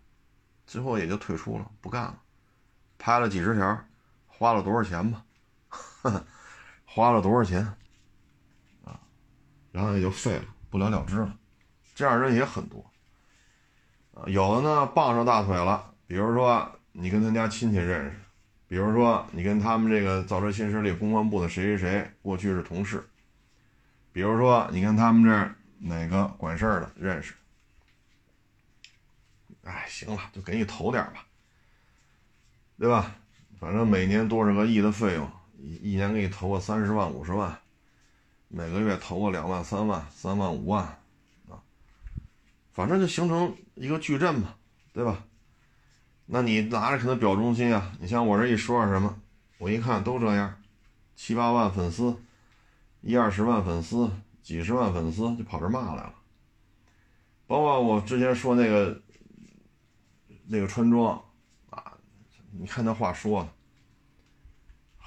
[0.65, 2.17] 最后也就退出了，不干了。
[2.97, 3.85] 拍了几十条，
[4.25, 5.23] 花了多少钱吧？
[6.99, 7.65] 花了多少钱？
[8.83, 8.99] 啊，
[9.71, 11.33] 然后也就废了，不了了之了。
[11.95, 12.85] 这样人也很多，
[14.13, 15.93] 啊，有的呢傍上大腿了。
[16.07, 18.19] 比如说你跟他家亲戚认识，
[18.67, 23.01] 比如说你跟他们这个造车新势力公关部的谁谁谁过去是同事，
[24.11, 27.33] 比如说你跟他们这儿哪个管事儿的认识，
[29.63, 31.25] 哎，行了，就给你投点吧，
[32.77, 33.15] 对吧？
[33.57, 37.57] 反正每年多少个亿的费用，一一年给你投个三十万五十万，
[38.47, 40.83] 每个月投个两万三万三万五万，
[41.49, 41.61] 啊，
[42.71, 44.55] 反正就形成一个矩阵嘛，
[44.93, 45.23] 对吧？
[46.31, 47.91] 那你拿着可能表忠心啊！
[47.99, 49.19] 你像我这一说什么，
[49.57, 50.61] 我一看都这样，
[51.15, 52.15] 七八万粉丝，
[53.01, 54.11] 一二十万粉丝，
[54.43, 56.13] 几十万粉丝就跑这骂来了。
[57.47, 59.01] 包括我之前说那个
[60.45, 61.19] 那个穿装
[61.71, 61.97] 啊，
[62.51, 63.49] 你看那话说的，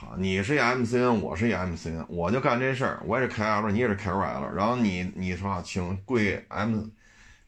[0.04, 6.86] 好，你是 MCN，我是一 MCN，我就干这事儿，我也是 KL，你也是 KOL，然后你你说请贵 M。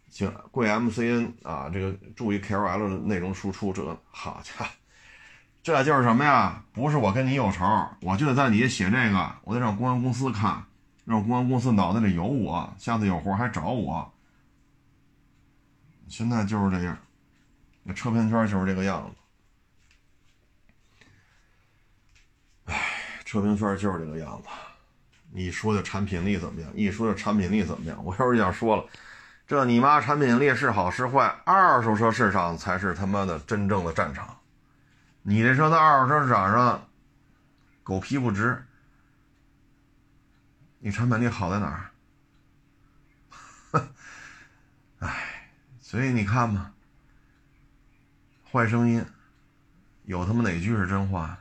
[0.09, 4.71] 请贵 MCN 啊，这个注意 KOL 的内容输出，这好家伙，
[5.65, 6.63] 这就是什么呀？
[6.73, 7.65] 不是我跟你有仇，
[8.01, 10.63] 我就得在底下写这个，我得让公安公司看，
[11.05, 14.09] 让公安公司脑袋里有我，下次有活还找我。
[16.07, 16.97] 现在就是这样，
[17.83, 19.24] 那车评圈就是这个样子。
[22.67, 22.81] 哎，
[23.25, 24.49] 车评圈就是这个样子。
[25.33, 26.71] 你说的产品力怎么样？
[26.75, 28.05] 一说的产品力怎么样？
[28.05, 28.85] 我要是想说了。
[29.47, 31.27] 这你妈产品力是好是坏？
[31.45, 34.39] 二手车市场才是他妈的真正的战场。
[35.23, 36.89] 你这车在二手车市场上
[37.83, 38.65] 狗屁不值，
[40.79, 41.91] 你产品力好在哪
[43.73, 43.83] 儿？
[45.01, 45.51] 哎，
[45.81, 46.73] 所以你看嘛，
[48.51, 49.05] 坏声音
[50.05, 51.39] 有他妈哪句是真话？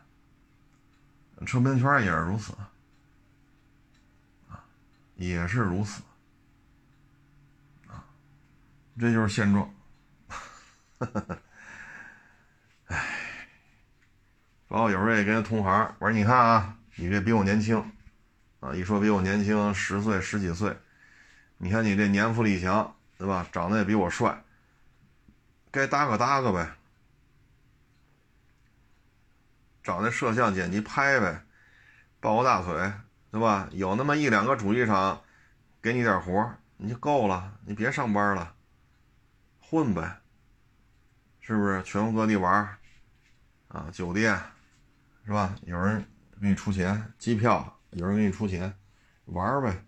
[1.45, 2.53] 车评圈也是如此
[4.49, 4.63] 啊，
[5.15, 6.01] 也是如此。
[7.87, 8.03] 啊
[8.99, 9.73] 这就是现状，
[12.85, 13.05] 哎，
[14.67, 17.83] 包括有时候也跟同行我说：“你看啊，你这比我年轻，
[18.59, 20.77] 啊，一说比我年轻十岁十几岁，
[21.57, 23.47] 你看你这年富力强，对吧？
[23.51, 24.43] 长得也比我帅，
[25.71, 26.71] 该搭个搭个呗，
[29.83, 31.43] 找那摄像剪辑拍呗，
[32.19, 32.93] 抱个大腿，
[33.31, 33.67] 对吧？
[33.71, 35.21] 有那么一两个主机厂
[35.81, 38.55] 给你点活，你就够了，你别上班了。”
[39.59, 40.21] 混呗，
[41.41, 41.81] 是不是？
[41.83, 42.77] 全国各地玩
[43.67, 44.39] 啊，酒店
[45.25, 45.55] 是吧？
[45.63, 46.05] 有人
[46.39, 48.71] 给你出钱，机票有人给你出钱，
[49.25, 49.83] 玩呗。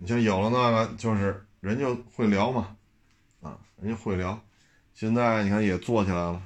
[0.00, 2.76] 你像有了那个，就是人就会聊嘛，
[3.40, 4.38] 啊，人家会聊。
[4.92, 6.42] 现在你看也做起来了，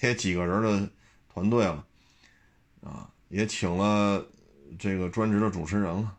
[0.00, 0.90] 也几个人的
[1.28, 1.86] 团队了，
[2.82, 4.26] 啊，也请了
[4.78, 6.16] 这个专职的主持人了，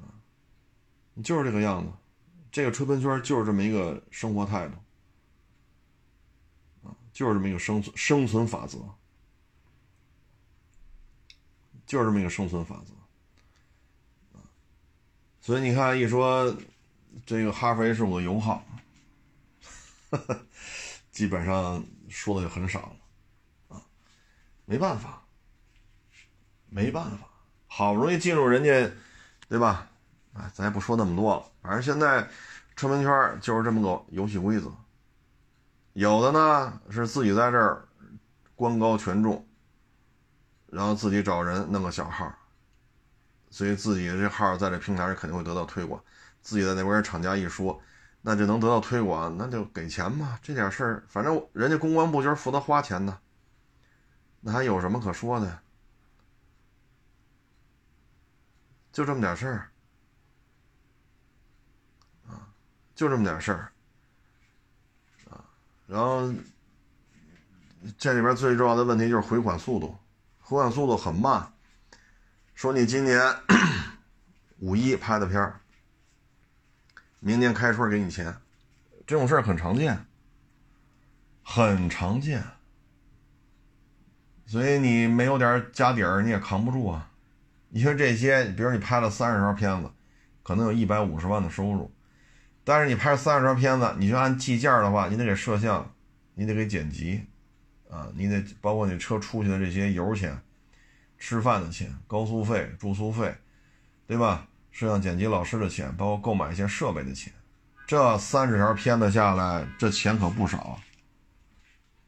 [0.00, 0.12] 啊，
[1.22, 1.92] 就是这个样子。
[2.52, 4.74] 这个车喷圈就是这么一个生活态度，
[6.86, 8.78] 啊，就是这么一个生存生存法则，
[11.84, 14.46] 就是这么一个生存法则，啊，
[15.40, 16.56] 所以你看，一说
[17.26, 18.64] 这个哈弗 H 五的油耗，
[21.10, 21.84] 基本上
[22.14, 23.82] 说的就很少了，啊，
[24.66, 25.20] 没办法，
[26.68, 27.28] 没办法，
[27.66, 28.88] 好不容易进入人家，
[29.48, 29.90] 对吧？
[30.32, 32.28] 啊，咱也不说那么多了，反正现在
[32.76, 34.72] 车门圈就是这么个游戏规则。
[35.94, 37.88] 有的呢是自己在这儿
[38.54, 39.44] 官高权重，
[40.68, 42.32] 然后自己找人弄个小号，
[43.50, 46.00] 所以自己的这号在这平台上肯定会得到推广。
[46.42, 47.82] 自己在那边厂家一说。
[48.26, 50.38] 那就能得到推广，那就给钱嘛。
[50.42, 53.20] 这点事儿，反正人家公关部就是负责花钱的，
[54.40, 55.60] 那还有什么可说的？
[58.90, 59.70] 就这么点事儿，
[62.26, 62.48] 啊，
[62.94, 63.70] 就这么点事儿，
[65.28, 65.44] 啊，
[65.86, 66.32] 然后
[67.98, 69.94] 这里边最重要的问题就是回款速度，
[70.40, 71.52] 回款速度很慢。
[72.54, 73.20] 说你今年
[74.60, 75.60] 五一拍的片儿。
[77.24, 78.36] 明年开春给你钱，
[79.06, 80.04] 这种事儿很常见，
[81.42, 82.44] 很常见。
[84.44, 87.10] 所以你没有点家底儿，你也扛不住啊。
[87.70, 89.90] 你说这些，比如你拍了三十条片子，
[90.42, 91.90] 可能有一百五十万的收入，
[92.62, 95.94] 但是你拍三十条片子，你就按计件的话，你得给摄像，
[96.34, 97.24] 你得给剪辑，
[97.88, 100.38] 啊，你得包括你车出去的这些油钱、
[101.18, 103.34] 吃饭的钱、高速费、住宿费，
[104.06, 104.46] 对吧？
[104.74, 107.32] 摄像剪辑老师的钱，包括购买一些设备的钱，
[107.86, 110.80] 这三十条片子下来，这钱可不少。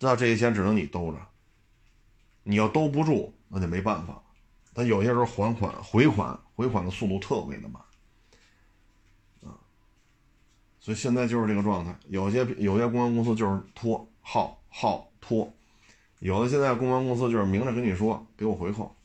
[0.00, 1.18] 那这些钱只能你兜着，
[2.42, 4.20] 你要兜不住，那就没办法。
[4.74, 7.80] 但有些时候还款、回款、回款的速度特别的慢，
[9.44, 9.54] 啊，
[10.80, 11.96] 所以现在就是这个状态。
[12.08, 15.54] 有些有些公关公司就是拖耗耗拖，
[16.18, 18.96] 有的现在公关公司就是明着跟你说，给我回扣，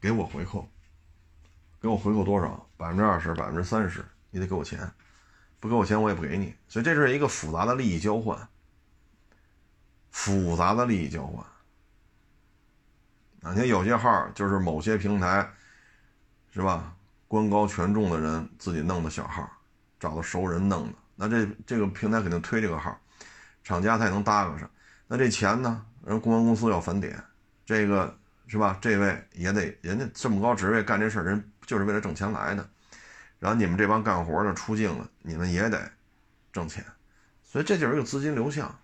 [0.00, 0.68] 给我回扣。
[1.80, 2.68] 给我回扣多少？
[2.76, 4.90] 百分之二十，百分之三十，你得给我钱，
[5.60, 6.54] 不给我钱我也不给你。
[6.68, 8.48] 所以这是一个复杂的利益交换，
[10.10, 11.44] 复杂的利益交换。
[13.42, 15.48] 啊，你看有些号就是某些平台，
[16.52, 16.94] 是吧？
[17.28, 19.46] 官高权重的人自己弄的小号，
[20.00, 22.98] 找的熟人弄的，那这这个平台肯定推这个号，
[23.62, 24.68] 厂家他也能搭个上。
[25.06, 25.84] 那这钱呢？
[26.04, 27.22] 人公关公司要返点，
[27.66, 28.16] 这个
[28.48, 28.76] 是吧？
[28.80, 31.52] 这位也得，人家这么高职位干这事儿，人。
[31.68, 32.66] 就是为了挣钱来的，
[33.38, 35.92] 然后你们这帮干活的出镜了，你们也得
[36.50, 36.82] 挣钱，
[37.44, 38.74] 所以这就是一个资金流向，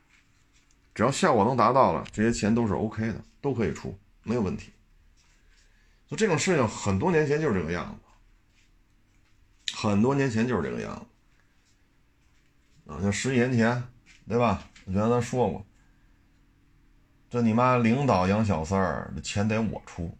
[0.94, 4.70] 只要效果能达到了，这些钱都是 OK 的，都可以出，没有问题。
[6.06, 7.98] 就这种事情，很多年前就是这个样
[9.64, 11.08] 子，很多年前就是这个样
[12.86, 13.82] 子，啊，像十几年前，
[14.28, 14.62] 对吧？
[14.84, 15.66] 我原来说过，
[17.34, 20.16] 这你妈领导养小三儿，这钱得我出。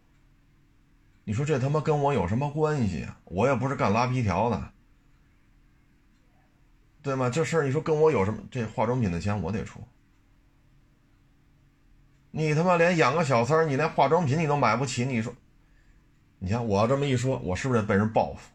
[1.23, 3.17] 你说这他妈跟我有什么关系啊？
[3.27, 4.73] 我也不是干拉皮条的，
[7.03, 7.31] 对吗？
[7.31, 8.43] 这事儿你说跟我有什么？
[8.51, 9.79] 这化妆品的钱我得出。
[12.33, 15.33] 你他妈连养个小三儿，你连化妆品你都买不起，你说，
[16.41, 18.51] 你看我这么一说，我是不是得被人报复？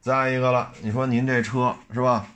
[0.00, 2.28] 再一个了，你说您这车是吧？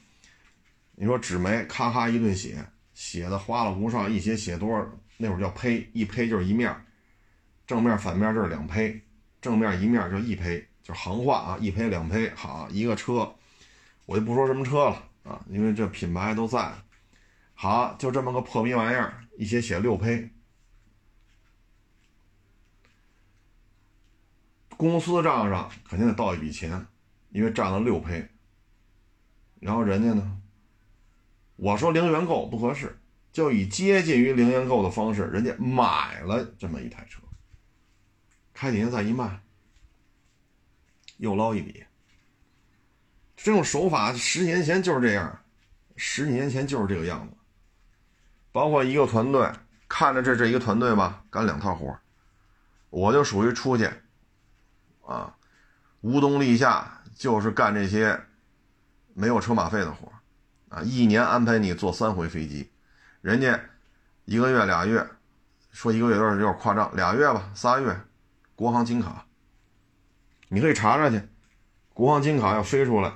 [0.97, 4.89] 你说纸媒咔咔一顿写，写的花里胡哨，一写写多少？
[5.19, 6.75] 那会儿叫胚，一胚就是一面。
[7.67, 9.01] 正面反面这是两胚，
[9.41, 13.35] 正面一面就一胚，就是行话啊，一胚两胚，好一个车，
[14.07, 16.73] 我就不说什么车了啊，因为这品牌都在。
[17.55, 20.29] 好，就这么个破逼玩意儿，一写写六胚，
[24.77, 26.87] 公司账上肯定得倒一笔钱，
[27.31, 28.29] 因为占了六胚。
[29.61, 30.39] 然后人家呢，
[31.57, 32.99] 我说零元购不合适，
[33.33, 37.21] 就以接近于零元购的方式，人家买了这么一台车。
[38.53, 39.41] 开几年再一卖，
[41.17, 41.85] 又捞一笔。
[43.37, 45.41] 这种手法十几年前就是这样，
[45.97, 47.37] 十几年前就是这个样子。
[48.53, 49.51] 包括一个团队，
[49.89, 51.99] 看着这这一个团队吧，干两套活
[52.91, 53.91] 我就属于出去，
[55.05, 55.37] 啊，
[56.01, 58.19] 无冬立夏就是干这些
[59.13, 60.13] 没有车马费的活
[60.75, 62.69] 啊，一年安排你坐三回飞机，
[63.21, 63.61] 人家
[64.25, 65.07] 一个月俩月，
[65.71, 67.97] 说一个月有点有点夸张，俩月吧，仨月。
[68.57, 69.27] 国航金卡，
[70.49, 71.21] 你可以查查去，
[71.93, 73.13] 国航金卡要飞出来，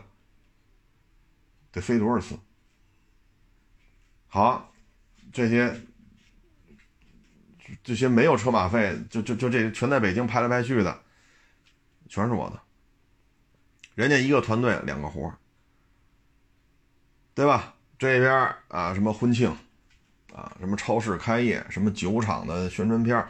[1.71, 2.37] 得飞多少次？
[4.27, 4.73] 好，
[5.33, 5.81] 这些
[7.85, 11.03] 这些没有车马费，就就就这全在北京拍来拍去的，
[12.09, 12.61] 全是我的。
[13.95, 15.33] 人家一个团队两个活
[17.39, 17.73] 对吧？
[17.97, 19.49] 这边啊，什么婚庆，
[20.35, 23.25] 啊，什么超市开业，什么酒厂的宣传片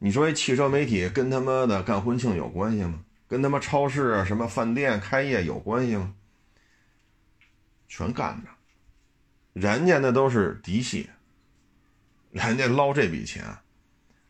[0.00, 2.98] 你说这汽车媒体跟他妈的干婚庆有关系吗？
[3.28, 6.12] 跟他妈超市啊、什么饭店开业有关系吗？
[7.86, 8.50] 全干着，
[9.52, 11.08] 人家那都是嫡系，
[12.32, 13.44] 人家捞这笔钱，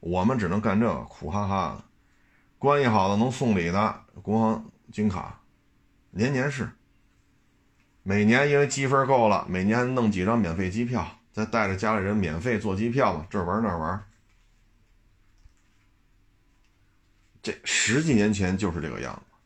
[0.00, 1.84] 我们只能干这个，苦哈哈的。
[2.58, 5.40] 关系好的能送礼的，国行金卡，
[6.10, 6.68] 年年是。
[8.02, 14.04] 每年因为积分够了，每年弄几张免费机票，再带着家里人免费坐机票嘛，这玩那玩。
[17.42, 19.36] 这十几年前就是这个样子，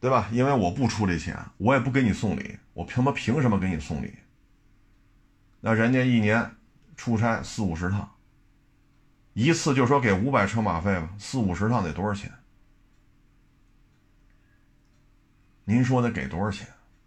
[0.00, 0.28] 对吧？
[0.32, 4.14] 因为我不出这钱，我也不给你送礼，我他妈凭什么给你送礼？
[5.60, 6.54] 那人家一年
[6.96, 8.14] 出差四五十趟，
[9.32, 12.30] 一次就说给五百车马费吧，四五十趟得多少钱？
[15.64, 16.66] 您说得给多少钱？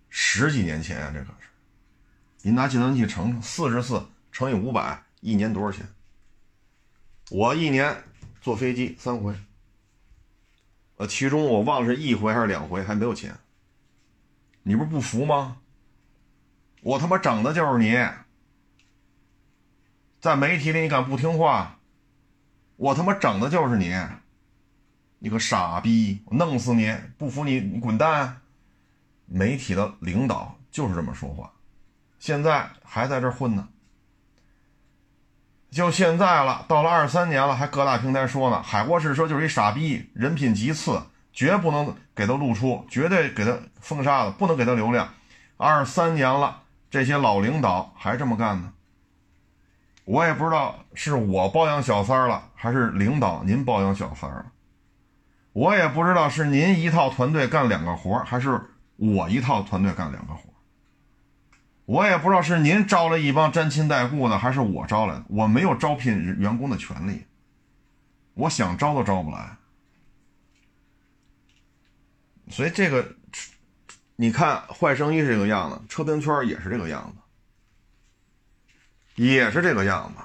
[0.09, 1.47] 十几年前啊，这可是，
[2.41, 5.87] 您拿计算器乘，四十四乘以五百，一年多少钱？
[7.29, 8.03] 我一年
[8.41, 9.35] 坐飞机三回，
[10.95, 13.35] 呃，其中我忘了是一回还是两回还没有钱。
[14.63, 15.57] 你不是不服吗？
[16.81, 17.95] 我他妈整的就是你，
[20.19, 21.79] 在媒体里你敢不听话？
[22.75, 23.95] 我他妈整的就是你，
[25.19, 26.95] 你个傻逼，我弄死你！
[27.17, 28.41] 不服你你滚蛋！
[29.27, 31.51] 媒体的领导就是这么说话，
[32.17, 33.67] 现在还在这混呢。
[35.69, 41.01] 就现在了，到了二三年了，还各大平台说呢，海沃士车就是一傻逼，人品极次，
[41.33, 45.09] 绝不能给他露出，绝对给他封杀了，不能给他流量。
[45.57, 48.71] 二三年了，这些老领导还这么干呢。
[50.05, 54.45] 我也不知道是我包养小三了，还是领导您包养小三了。
[55.51, 58.61] 我也不知道是您一套团队干两个活，还是。
[58.97, 60.41] 我一套团队干两个活，
[61.85, 65.25] 我也不知道是您招了一帮沾亲带故的，还是我招来的。
[65.29, 67.25] 我没有招聘员工的权利，
[68.33, 69.55] 我想招都招不来。
[72.49, 73.15] 所以这个，
[74.15, 80.21] 你看坏生意是这个样子，车评圈也是这个样子，也是这个样子。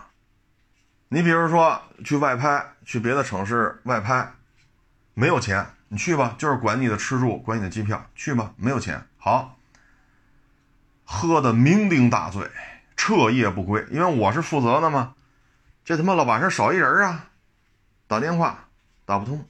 [1.08, 4.32] 你比如说去外拍，去别的城市外拍，
[5.12, 5.66] 没有钱。
[5.92, 9.58] 你去吧，就是管你的吃住，管你的机票，去吧，没有钱，好，
[11.04, 12.50] 喝的酩酊大醉，
[12.96, 15.12] 彻夜不归，因为我是负责的嘛，
[15.84, 17.28] 这他妈了晚上少一人啊，
[18.06, 18.68] 打电话
[19.04, 19.46] 打不通，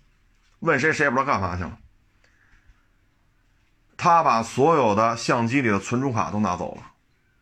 [0.59, 1.79] 问谁谁也不知道干嘛去了，
[3.97, 6.83] 他把所有的相机里的存储卡都拿走了，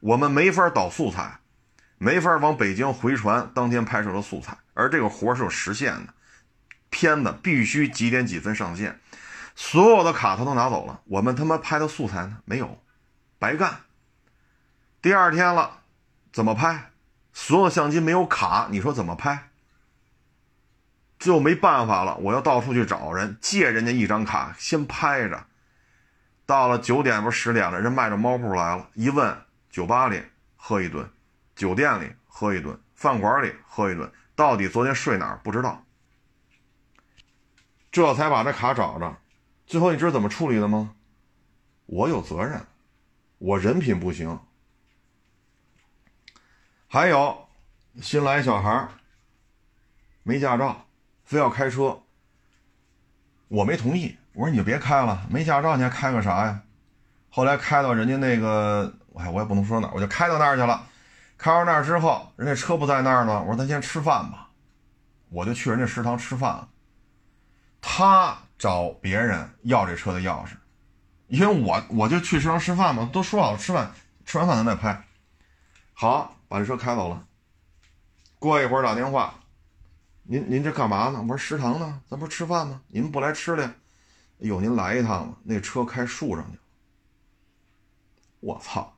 [0.00, 1.40] 我们没法导素材，
[1.96, 6.12] 没法往北京回传当天拍摄的素材，而这个活是有时限的。
[6.90, 9.00] 片子必须几点几分上线，
[9.54, 12.38] 所有的卡他都拿走了，我们他妈拍的素材呢？
[12.44, 12.78] 没有，
[13.38, 13.80] 白干。
[15.00, 15.78] 第二天了，
[16.32, 16.90] 怎么拍？
[17.32, 19.48] 所有的相机没有卡，你说怎么拍？
[21.18, 25.46] 最后没办法了，我要到处去找人借人家一张卡，先拍着。
[26.44, 29.38] 到了九点不十点了，人迈着猫步来了，一问
[29.70, 30.20] 酒吧里
[30.56, 31.08] 喝一顿，
[31.54, 35.84] 酒店里喝一顿，饭馆里喝一顿，到底昨天睡哪儿不知道。
[37.90, 39.16] 这才把这卡找着，
[39.66, 40.94] 最后你知道怎么处理的吗？
[41.86, 42.64] 我有责任，
[43.38, 44.38] 我人品不行。
[46.86, 47.48] 还有
[48.00, 48.88] 新来小孩
[50.22, 50.86] 没驾照，
[51.24, 52.00] 非要开车，
[53.48, 54.16] 我没同意。
[54.34, 56.62] 我说你就别开了，没驾照你还开个啥呀？
[57.28, 60.86] 后来开到人家那个，哎，我也不能说哪，我就开到那儿去了。
[61.36, 64.50] 开到那儿之后，人家车不在那儿呢，我说咱先吃饭吧，
[65.30, 66.68] 我就去人家食堂吃饭了。
[67.80, 70.50] 他找别人要这车的钥匙，
[71.28, 73.92] 因为我我就去食堂吃饭嘛，都说好了吃饭，
[74.24, 75.04] 吃完饭咱再拍。
[75.92, 77.26] 好，把这车开走了。
[78.38, 79.34] 过一会儿打电话，
[80.22, 81.20] 您您这干嘛呢？
[81.22, 82.80] 我说食堂呢，咱不是吃饭吗？
[82.88, 83.64] 您不来吃了？
[83.64, 86.62] 哎呦，您来一趟吧，那车开树上去了。
[88.40, 88.96] 我操！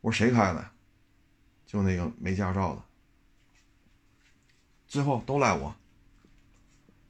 [0.00, 0.70] 我说谁开的？
[1.64, 2.82] 就那个没驾照的。
[4.88, 5.74] 最后都赖我。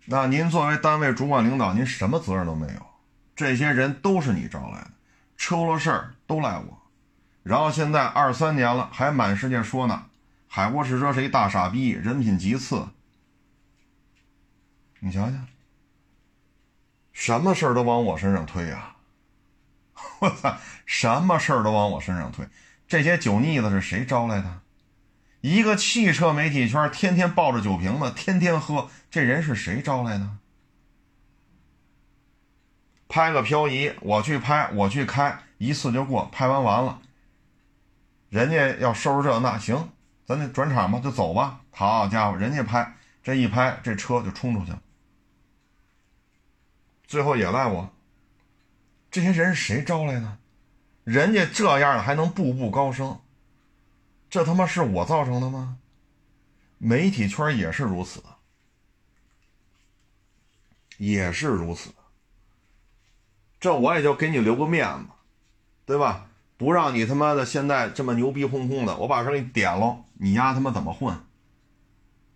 [0.05, 2.87] 那您作为单位主管领导，您什么责任都没有。
[3.37, 4.91] 这些人都是你招来的，
[5.37, 6.83] 出了事儿都赖我。
[7.43, 10.07] 然后现在二三年了，还满世界说呢，
[10.49, 12.87] 海沃士车是一大傻逼，人品极次。
[15.01, 15.47] 你想想，
[17.13, 18.97] 什么事儿都往我身上推呀！
[20.21, 22.47] 我操，什么事儿都往我身上推。
[22.87, 24.61] 这些酒腻子是谁招来的？
[25.43, 30.39] 一个汽车媒体圈天天抱着酒瓶子，天天喝，这人是谁招来的？
[33.09, 37.03] 拍个漂移，我去拍，我去开，一次就过，拍完完了，
[38.31, 39.91] 人家要收拾这那，行，
[40.25, 41.61] 咱就转场吧，就走吧。
[41.73, 44.81] 好家伙，人家拍这一拍，这车就冲出去了，
[47.09, 47.93] 最后也赖我。
[49.11, 50.39] 这些人是谁招来的？
[51.03, 53.21] 人家这样还能步步高升，
[54.33, 55.77] 这他妈是我造成的吗？
[56.79, 58.23] 媒体圈也是如此，
[60.97, 61.91] 也是如此。
[63.61, 65.05] 这我也就给你留个面子，
[65.85, 66.29] 对吧？
[66.57, 71.15] 不让你他妈的现在这么牛逼哄哄的，我把这给你点了，你丫他妈怎么混？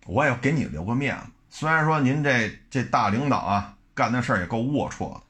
[0.05, 1.23] 我也给你留个面子。
[1.49, 5.21] 虽然说您这这大领导啊，干的事儿也够龌龊的。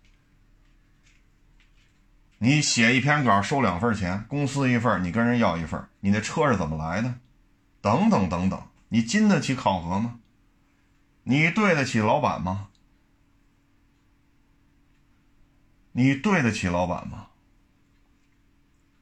[2.39, 7.15] 你写一篇稿收两份钱，公司一份，你跟人要一份，你那车是怎么来的？
[7.81, 10.19] 等等等等，你经得起考核吗？
[11.23, 12.67] 你对得起老板吗？
[15.93, 17.27] 你对得起老板吗？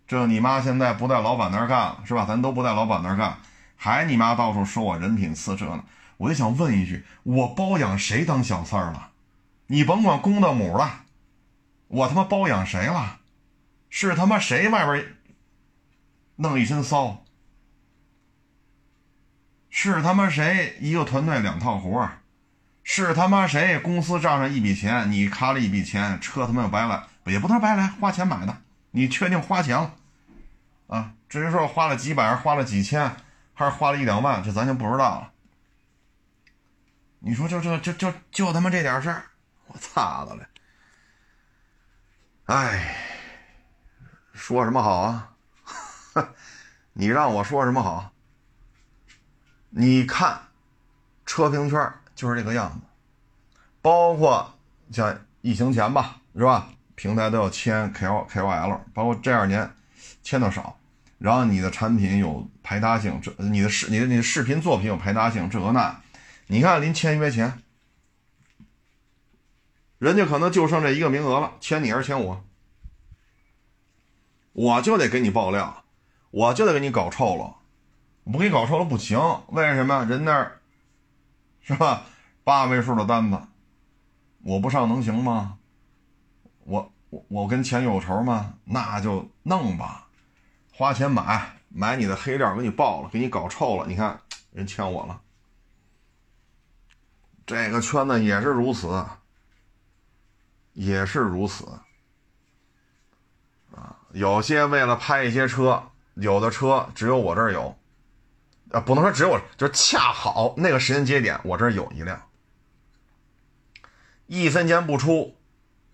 [0.07, 2.25] 这你妈现在不在老板那儿干了是吧？
[2.25, 3.39] 咱都不在老板那儿干，
[3.75, 5.83] 还你妈到处说我人品次这呢？
[6.17, 9.11] 我就想问一句：我包养谁当小三儿了？
[9.67, 11.03] 你甭管公的母了，
[11.88, 13.19] 我他妈包养谁了？
[13.97, 15.15] 是他妈谁外边
[16.35, 17.23] 弄一身骚？
[19.69, 22.09] 是他妈谁一个团队两套活
[22.83, 28.61] 是他妈谁公司账上一笔钱，你卡了一笔钱，车他妈又白来，也不能白来，花钱买的。
[28.91, 29.95] 你确定花钱了
[30.87, 31.13] 啊？
[31.29, 33.15] 至于说花了几百，花了几千，
[33.53, 35.31] 还是花了一两万，这咱就不知道了。
[37.19, 39.23] 你说就这就就就他妈这点事儿，
[39.67, 40.45] 我操的嘞！
[42.47, 43.13] 哎。
[44.36, 45.31] 说什么好啊？
[46.93, 48.11] 你让我说什么好？
[49.69, 50.39] 你看，
[51.25, 52.86] 车评圈就是这个样子，
[53.81, 54.53] 包括
[54.91, 56.69] 像疫情前吧，是吧？
[56.95, 59.73] 平台都要签 K O K O L，包括这二年
[60.21, 60.77] 签的少，
[61.17, 66.01] 然后你的产品有排他性，这你的视你的你的视频作品有排他性，这个那，
[66.47, 67.61] 你看临签约前，
[69.97, 72.45] 人家可能就剩这一个名额了，签你还是签我？
[74.55, 75.83] 我就得给你爆料，
[76.31, 77.57] 我就得给你搞臭了，
[78.23, 79.19] 不给你搞臭了不行。
[79.47, 80.05] 为什么？
[80.05, 80.61] 人那儿
[81.59, 82.03] 是吧？
[82.45, 83.37] 八位数的单子，
[84.43, 85.57] 我不上能行吗？
[86.63, 88.53] 我我我跟钱有仇吗？
[88.63, 90.07] 那就弄吧，
[90.73, 93.85] 花钱买买你的黑料，给你爆了，给你搞臭了。
[93.87, 94.21] 你看
[94.53, 95.21] 人欠我了，
[97.45, 99.05] 这个圈子也是如此，
[100.71, 101.67] 也是如此。
[104.16, 107.78] 有些为了拍一些车，有的车只有我这儿有，
[108.72, 112.22] 啊，不能说只有我，就是恰好那个时间节点我这儿有一辆，
[114.28, 115.36] 一分钱不出，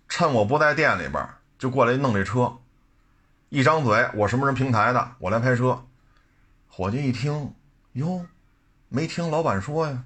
[0.07, 2.59] 趁我不在店里边就过来弄这车，
[3.49, 5.83] 一张嘴我什么什么平台的，我来拍车，
[6.67, 7.55] 伙计一听，
[7.93, 8.23] 哟，
[8.87, 10.03] 没听老板说呀，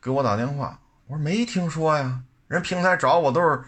[0.00, 3.64] 给我打电话，我说没听说呀，人平台找我都是。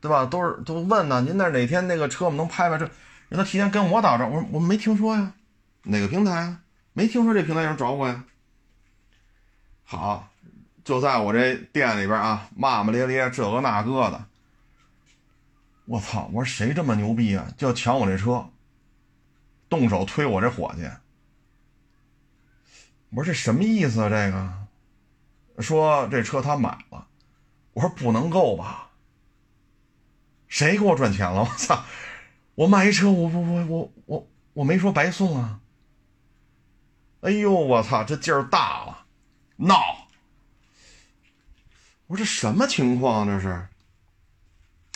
[0.00, 0.24] 对吧？
[0.26, 2.78] 都是都问呢，您那哪天那个车我们能拍拍？
[2.78, 2.84] 这
[3.28, 5.32] 人他提前跟我打着，我说我没听说呀，
[5.82, 6.60] 哪个平台啊？
[6.92, 8.24] 没听说这平台有人找我呀。
[9.84, 10.28] 好，
[10.84, 14.24] 就在我这店里边啊，骂骂咧咧，这个那个的。
[15.86, 16.28] 我操！
[16.32, 17.46] 我说谁这么牛逼啊？
[17.56, 18.46] 就要抢我这车，
[19.68, 20.82] 动手推我这伙计。
[23.10, 24.08] 我说这什么意思啊？
[24.10, 27.06] 这个说这车他买了，
[27.72, 28.87] 我说不能够吧？
[30.48, 31.40] 谁给我赚钱了？
[31.42, 31.84] 我操！
[32.54, 35.60] 我卖一车，我我我我我我没说白送啊！
[37.20, 39.06] 哎呦，我操，这劲儿大了，
[39.56, 40.08] 闹！
[42.06, 43.26] 我说这什么情况？
[43.26, 43.68] 这是？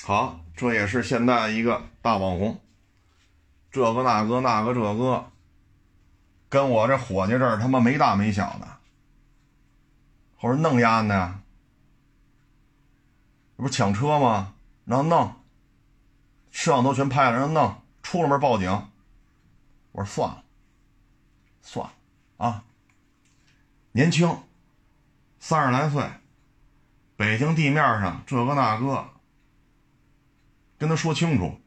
[0.02, 2.60] 好，这也是现在一个大网红，
[3.70, 5.30] 这个那个那个这个，
[6.48, 8.66] 跟我这伙计这儿他妈没大没小的，
[10.40, 11.38] 我说弄丫的，
[13.56, 14.54] 这不抢车吗？
[14.84, 15.41] 然后弄。
[16.52, 18.70] 摄像头全拍了，让他弄出了门报警。
[19.90, 20.44] 我说算了，
[21.62, 21.92] 算了
[22.36, 22.64] 啊。
[23.90, 24.38] 年轻，
[25.40, 26.08] 三十来岁，
[27.16, 29.10] 北京地面上这个那个，
[30.78, 31.60] 跟他说清楚，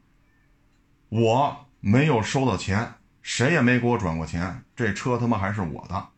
[1.08, 6.08] 我没有收到钱，谁也没给我转过钱，这车他妈还是我的。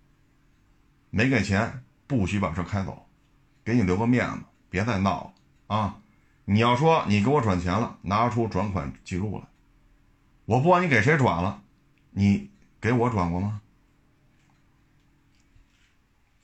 [1.10, 3.06] 没给钱，不许把车开走，
[3.64, 6.00] 给你留个面子，别再闹了啊。
[6.50, 9.44] 你要说你给我转钱了，拿出转款记录来。
[10.46, 11.60] 我不管你给谁转了，
[12.12, 13.60] 你给我转过吗？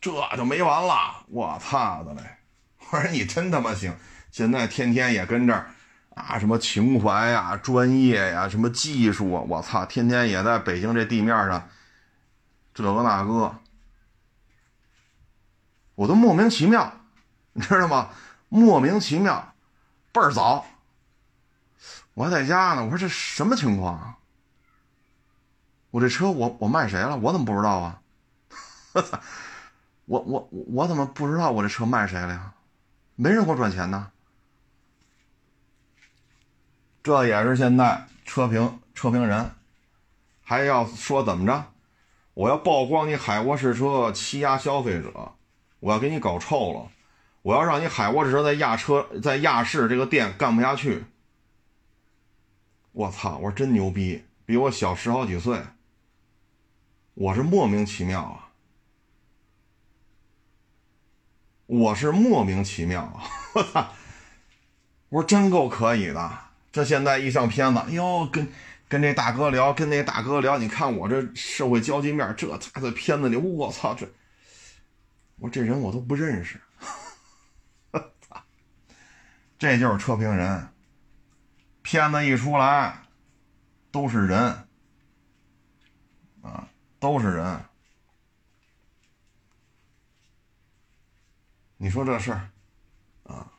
[0.03, 1.25] 这就没完了！
[1.29, 2.21] 我操的嘞！
[2.91, 3.97] 我说你真他妈行！
[4.31, 5.71] 现在天天也跟这儿
[6.15, 11.67] 啊，什么情怀呀、专业呀、什么技术啊，我操，天天也在北京这地面上
[12.75, 13.59] 这个那个，
[15.95, 16.93] 我都莫名其妙，
[17.55, 18.11] 你知道吗？
[18.51, 19.54] 莫名其妙。
[20.15, 20.65] 倍儿早，
[22.15, 22.85] 我还在家呢。
[22.85, 24.17] 我说这什么情况啊？
[25.91, 27.17] 我这车我我卖谁了？
[27.17, 28.01] 我怎么不知道啊？
[28.95, 29.21] 我操！
[30.05, 32.55] 我我我怎么不知道我这车卖谁了呀？
[33.17, 34.13] 没人给我转钱呢。
[37.03, 39.51] 这也是现在车评车评人，
[40.45, 41.73] 还要说怎么着？
[42.35, 45.33] 我要曝光你海沃士车欺压消费者，
[45.81, 46.89] 我要给你搞臭了，
[47.45, 51.05] 我要让你海沃士车在亚车在亚市这个店干不下去。
[52.93, 53.37] 我操！
[53.37, 55.61] 我说真牛逼，比我小十好几岁。
[57.13, 58.49] 我是莫名其妙啊！
[61.67, 63.25] 我是莫名其妙啊！
[63.53, 63.93] 我操！
[65.11, 66.39] 我说真够可以的。
[66.73, 68.49] 这现在一上片子，哎呦，跟
[68.89, 73.37] 跟这大哥聊，跟那大哥聊，你看我这社会交际面，这咋在片子里？
[73.37, 74.09] 我操，这
[75.39, 76.59] 我这人我都不认识，
[79.65, 80.69] 这就是车评人。
[81.81, 82.99] 片子一出来，
[83.91, 84.39] 都是人
[86.43, 86.69] 啊，
[87.01, 87.65] 都是人。
[91.79, 92.51] 你说这事儿
[93.23, 93.51] 啊？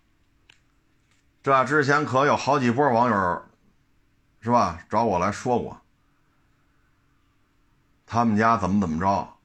[1.42, 3.44] 这之前可有好几波网友，
[4.42, 4.86] 是吧？
[4.88, 5.82] 找我来说过，
[8.06, 9.40] 他们家怎么怎么着，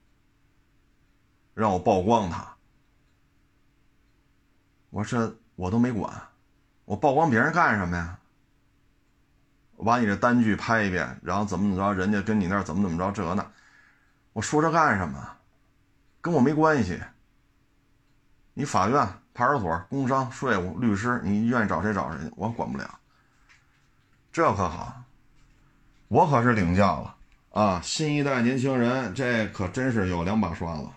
[1.54, 2.54] 让我曝光他。
[4.90, 6.30] 我说我都没管，
[6.91, 8.18] 我曝光别人干什么呀？
[9.76, 13.49] 我把你这单据拍一遍，然后怎么怎么着，人家跟你那怎么怎么着，这那，
[14.32, 15.36] 我说这干什么？
[16.20, 17.01] 跟我没关系。
[18.55, 19.09] 你法院。
[19.32, 22.99] 派出所、工商、税务、律师，你愿意找谁找谁，我管不了。
[24.32, 25.05] 这可好，
[26.09, 27.16] 我可是领教了
[27.51, 27.80] 啊！
[27.80, 30.88] 新一代年轻人，这可真是有两把刷子。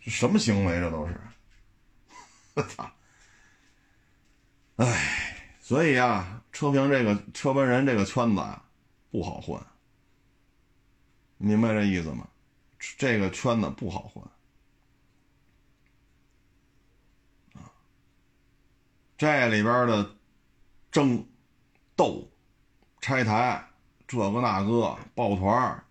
[0.00, 0.80] 什么行为？
[0.80, 1.20] 这都是，
[2.56, 2.90] 我操！
[4.76, 8.64] 哎，所以啊，车评这个车评人这个圈子啊，
[9.10, 9.60] 不好混。
[11.36, 12.26] 明白这意思吗？
[12.96, 14.24] 这个圈子不好混。
[19.18, 20.16] 这里边的
[20.90, 21.24] 争、
[21.94, 22.28] 斗、
[23.00, 23.64] 拆台，
[24.08, 25.84] 这个那个抱团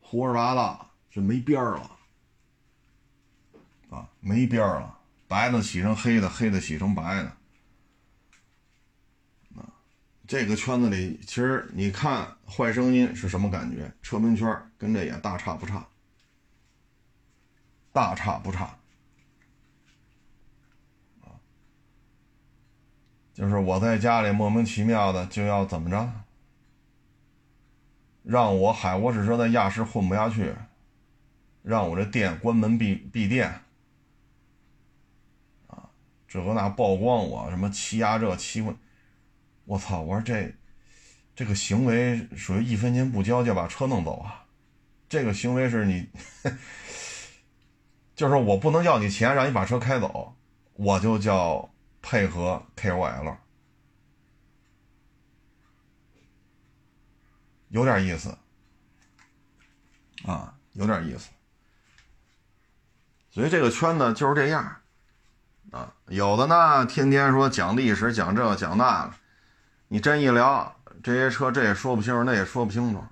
[0.00, 1.90] 胡说八道，这没边儿了
[3.90, 7.36] 啊，没边儿了，白的洗成黑的，黑的洗成白的。
[10.28, 13.90] 这个圈子里，其实你看坏声音是什么感觉？
[14.02, 15.88] 车评圈跟这也大差不差，
[17.94, 18.76] 大差不差。
[23.32, 26.12] 就是我在家里莫名其妙的就要怎么着，
[28.22, 30.52] 让我海沃士车在亚市混不下去，
[31.62, 33.62] 让我这店关门闭闭店，
[35.68, 35.88] 啊，
[36.26, 38.74] 这个那曝光我什么欺压这欺负，
[39.68, 40.00] 我操！
[40.00, 40.54] 我说这
[41.36, 44.46] 这个行为属于一分钱不交就把车弄走啊，
[45.08, 46.08] 这个行为是你，
[48.16, 50.34] 就是我不能要你钱让你把车开走，
[50.74, 51.70] 我就叫。
[52.00, 53.36] 配合 KOL，
[57.68, 58.38] 有点意思
[60.24, 61.28] 啊，有点意思。
[63.30, 64.80] 所以这个圈子就是这样
[65.72, 69.14] 啊，有的呢天天说讲历史，讲这讲那个，
[69.88, 73.02] 你真一聊这些车，这也说不清楚，那也说不清楚。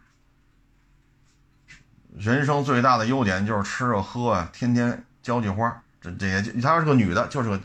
[2.17, 7.61] 人生最大的优点就是吃啊喝啊，天天交际花，这这也她是个女的，就是个。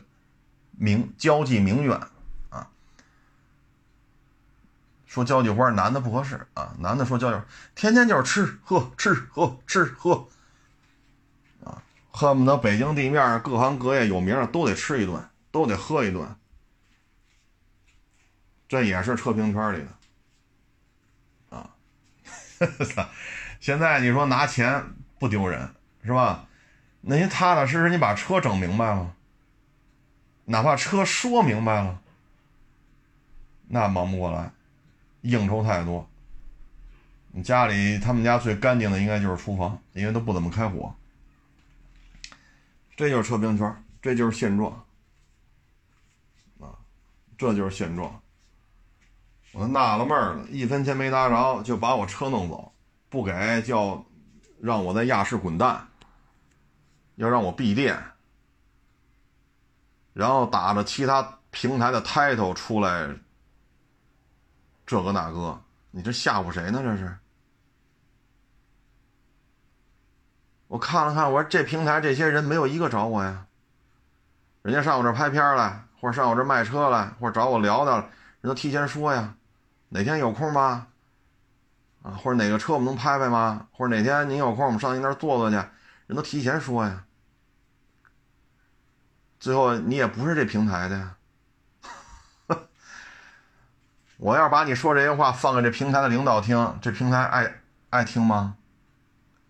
[0.74, 2.00] 名交际名媛，
[2.48, 2.66] 啊，
[5.06, 7.44] 说交际花，男的不合适啊，男的说交际花，
[7.76, 10.26] 天天就是吃喝吃喝吃喝，
[11.62, 16.26] 啊，恨不得北京地面各行各业有名的都得吃一顿，都得喝一顿，
[18.72, 19.84] 这也是车评圈里
[21.50, 21.76] 的，啊，
[23.60, 24.82] 现在你说拿钱
[25.18, 25.68] 不丢人
[26.02, 26.48] 是吧？
[27.02, 29.14] 那您踏踏实实，你把车整明白了。
[30.46, 32.00] 哪怕车说明白了，
[33.68, 34.50] 那忙不过来，
[35.20, 36.08] 应酬太多。
[37.32, 40.94] 你家里他们家最干净的应该就是厨房，因为都不怎么开火。
[42.96, 44.72] 这就是车评圈，这就是现状
[46.58, 46.72] 啊，
[47.36, 48.21] 这就是现状。
[49.52, 52.72] 我纳了闷了，一分钱没拿着就把我车弄走，
[53.10, 54.04] 不给叫
[54.60, 55.88] 让我在亚市滚蛋，
[57.16, 58.02] 要让我闭店。
[60.14, 63.14] 然后打着其他平台的 title 出来，
[64.86, 66.80] 这个那个，你这吓唬谁呢？
[66.82, 67.16] 这是？
[70.68, 73.46] 我看了看，我说这平台这些人没有一个找我呀。
[74.62, 78.08] 人家上我这拍片来，或者上我这卖车来，或者找我聊聊，人
[78.42, 79.34] 都提前说呀，
[79.94, 80.86] 哪天有空吗？
[82.02, 83.66] 啊，或者哪个车我们能拍拍吗？
[83.72, 85.56] 或者哪天您有空我们上您那儿坐坐去，
[86.06, 87.04] 人都提前说呀。
[89.38, 91.16] 最后你也不是这平台的呀。
[94.16, 98.56] 我要是把你说这些话放给这平台的领导听，这平台爱爱听吗？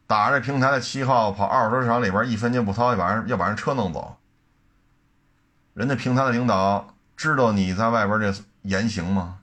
[0.09, 4.19] 打着这平台的旗号跑二手车市场里边一分钱不掏，要把人要把人车弄走。
[5.75, 9.39] 人家平台的领导知道你在外边这言行吗？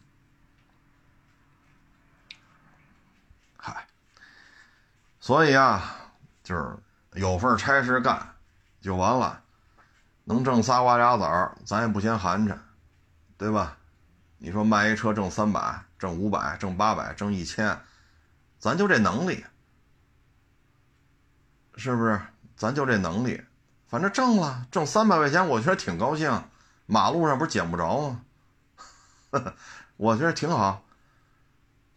[5.30, 5.96] 所以啊，
[6.42, 6.76] 就是
[7.14, 8.34] 有份差事干
[8.82, 9.40] 就完了，
[10.24, 12.58] 能挣仨瓜俩枣，咱也不嫌寒碜，
[13.38, 13.78] 对吧？
[14.40, 17.80] 你说卖一车挣三百、挣五百、挣八百、挣一千，
[18.58, 19.46] 咱就这能力，
[21.76, 22.20] 是不是？
[22.58, 23.40] 咱就这能力，
[23.88, 26.44] 反正挣了，挣三百块钱，我觉得挺高兴。
[26.88, 28.22] 马路上不是捡不着吗？
[29.96, 30.82] 我觉得挺好。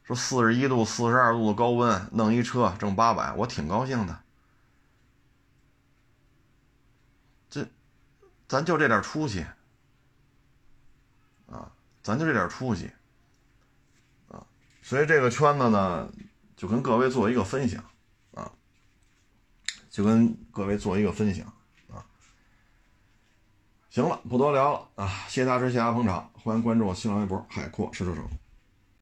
[0.05, 4.23] 说四十一度、四十二度的高温，弄一车挣八百，我挺高兴的。
[7.51, 7.67] 这，
[8.49, 9.45] 咱就这点出息。
[11.47, 11.71] 啊
[12.03, 12.91] 咱就这点出息，
[14.27, 14.45] 啊，
[14.83, 16.11] 所以这个圈子呢，
[16.57, 17.85] 就跟各位做一个分享，
[18.33, 18.51] 啊，
[19.89, 21.47] 就跟各位做一个分享，
[21.89, 22.05] 啊，
[23.89, 28.29] 行了，不多聊了啊，谢谢大师，谢谢大家捧场，欢迎关注我新浪微博海阔试车手。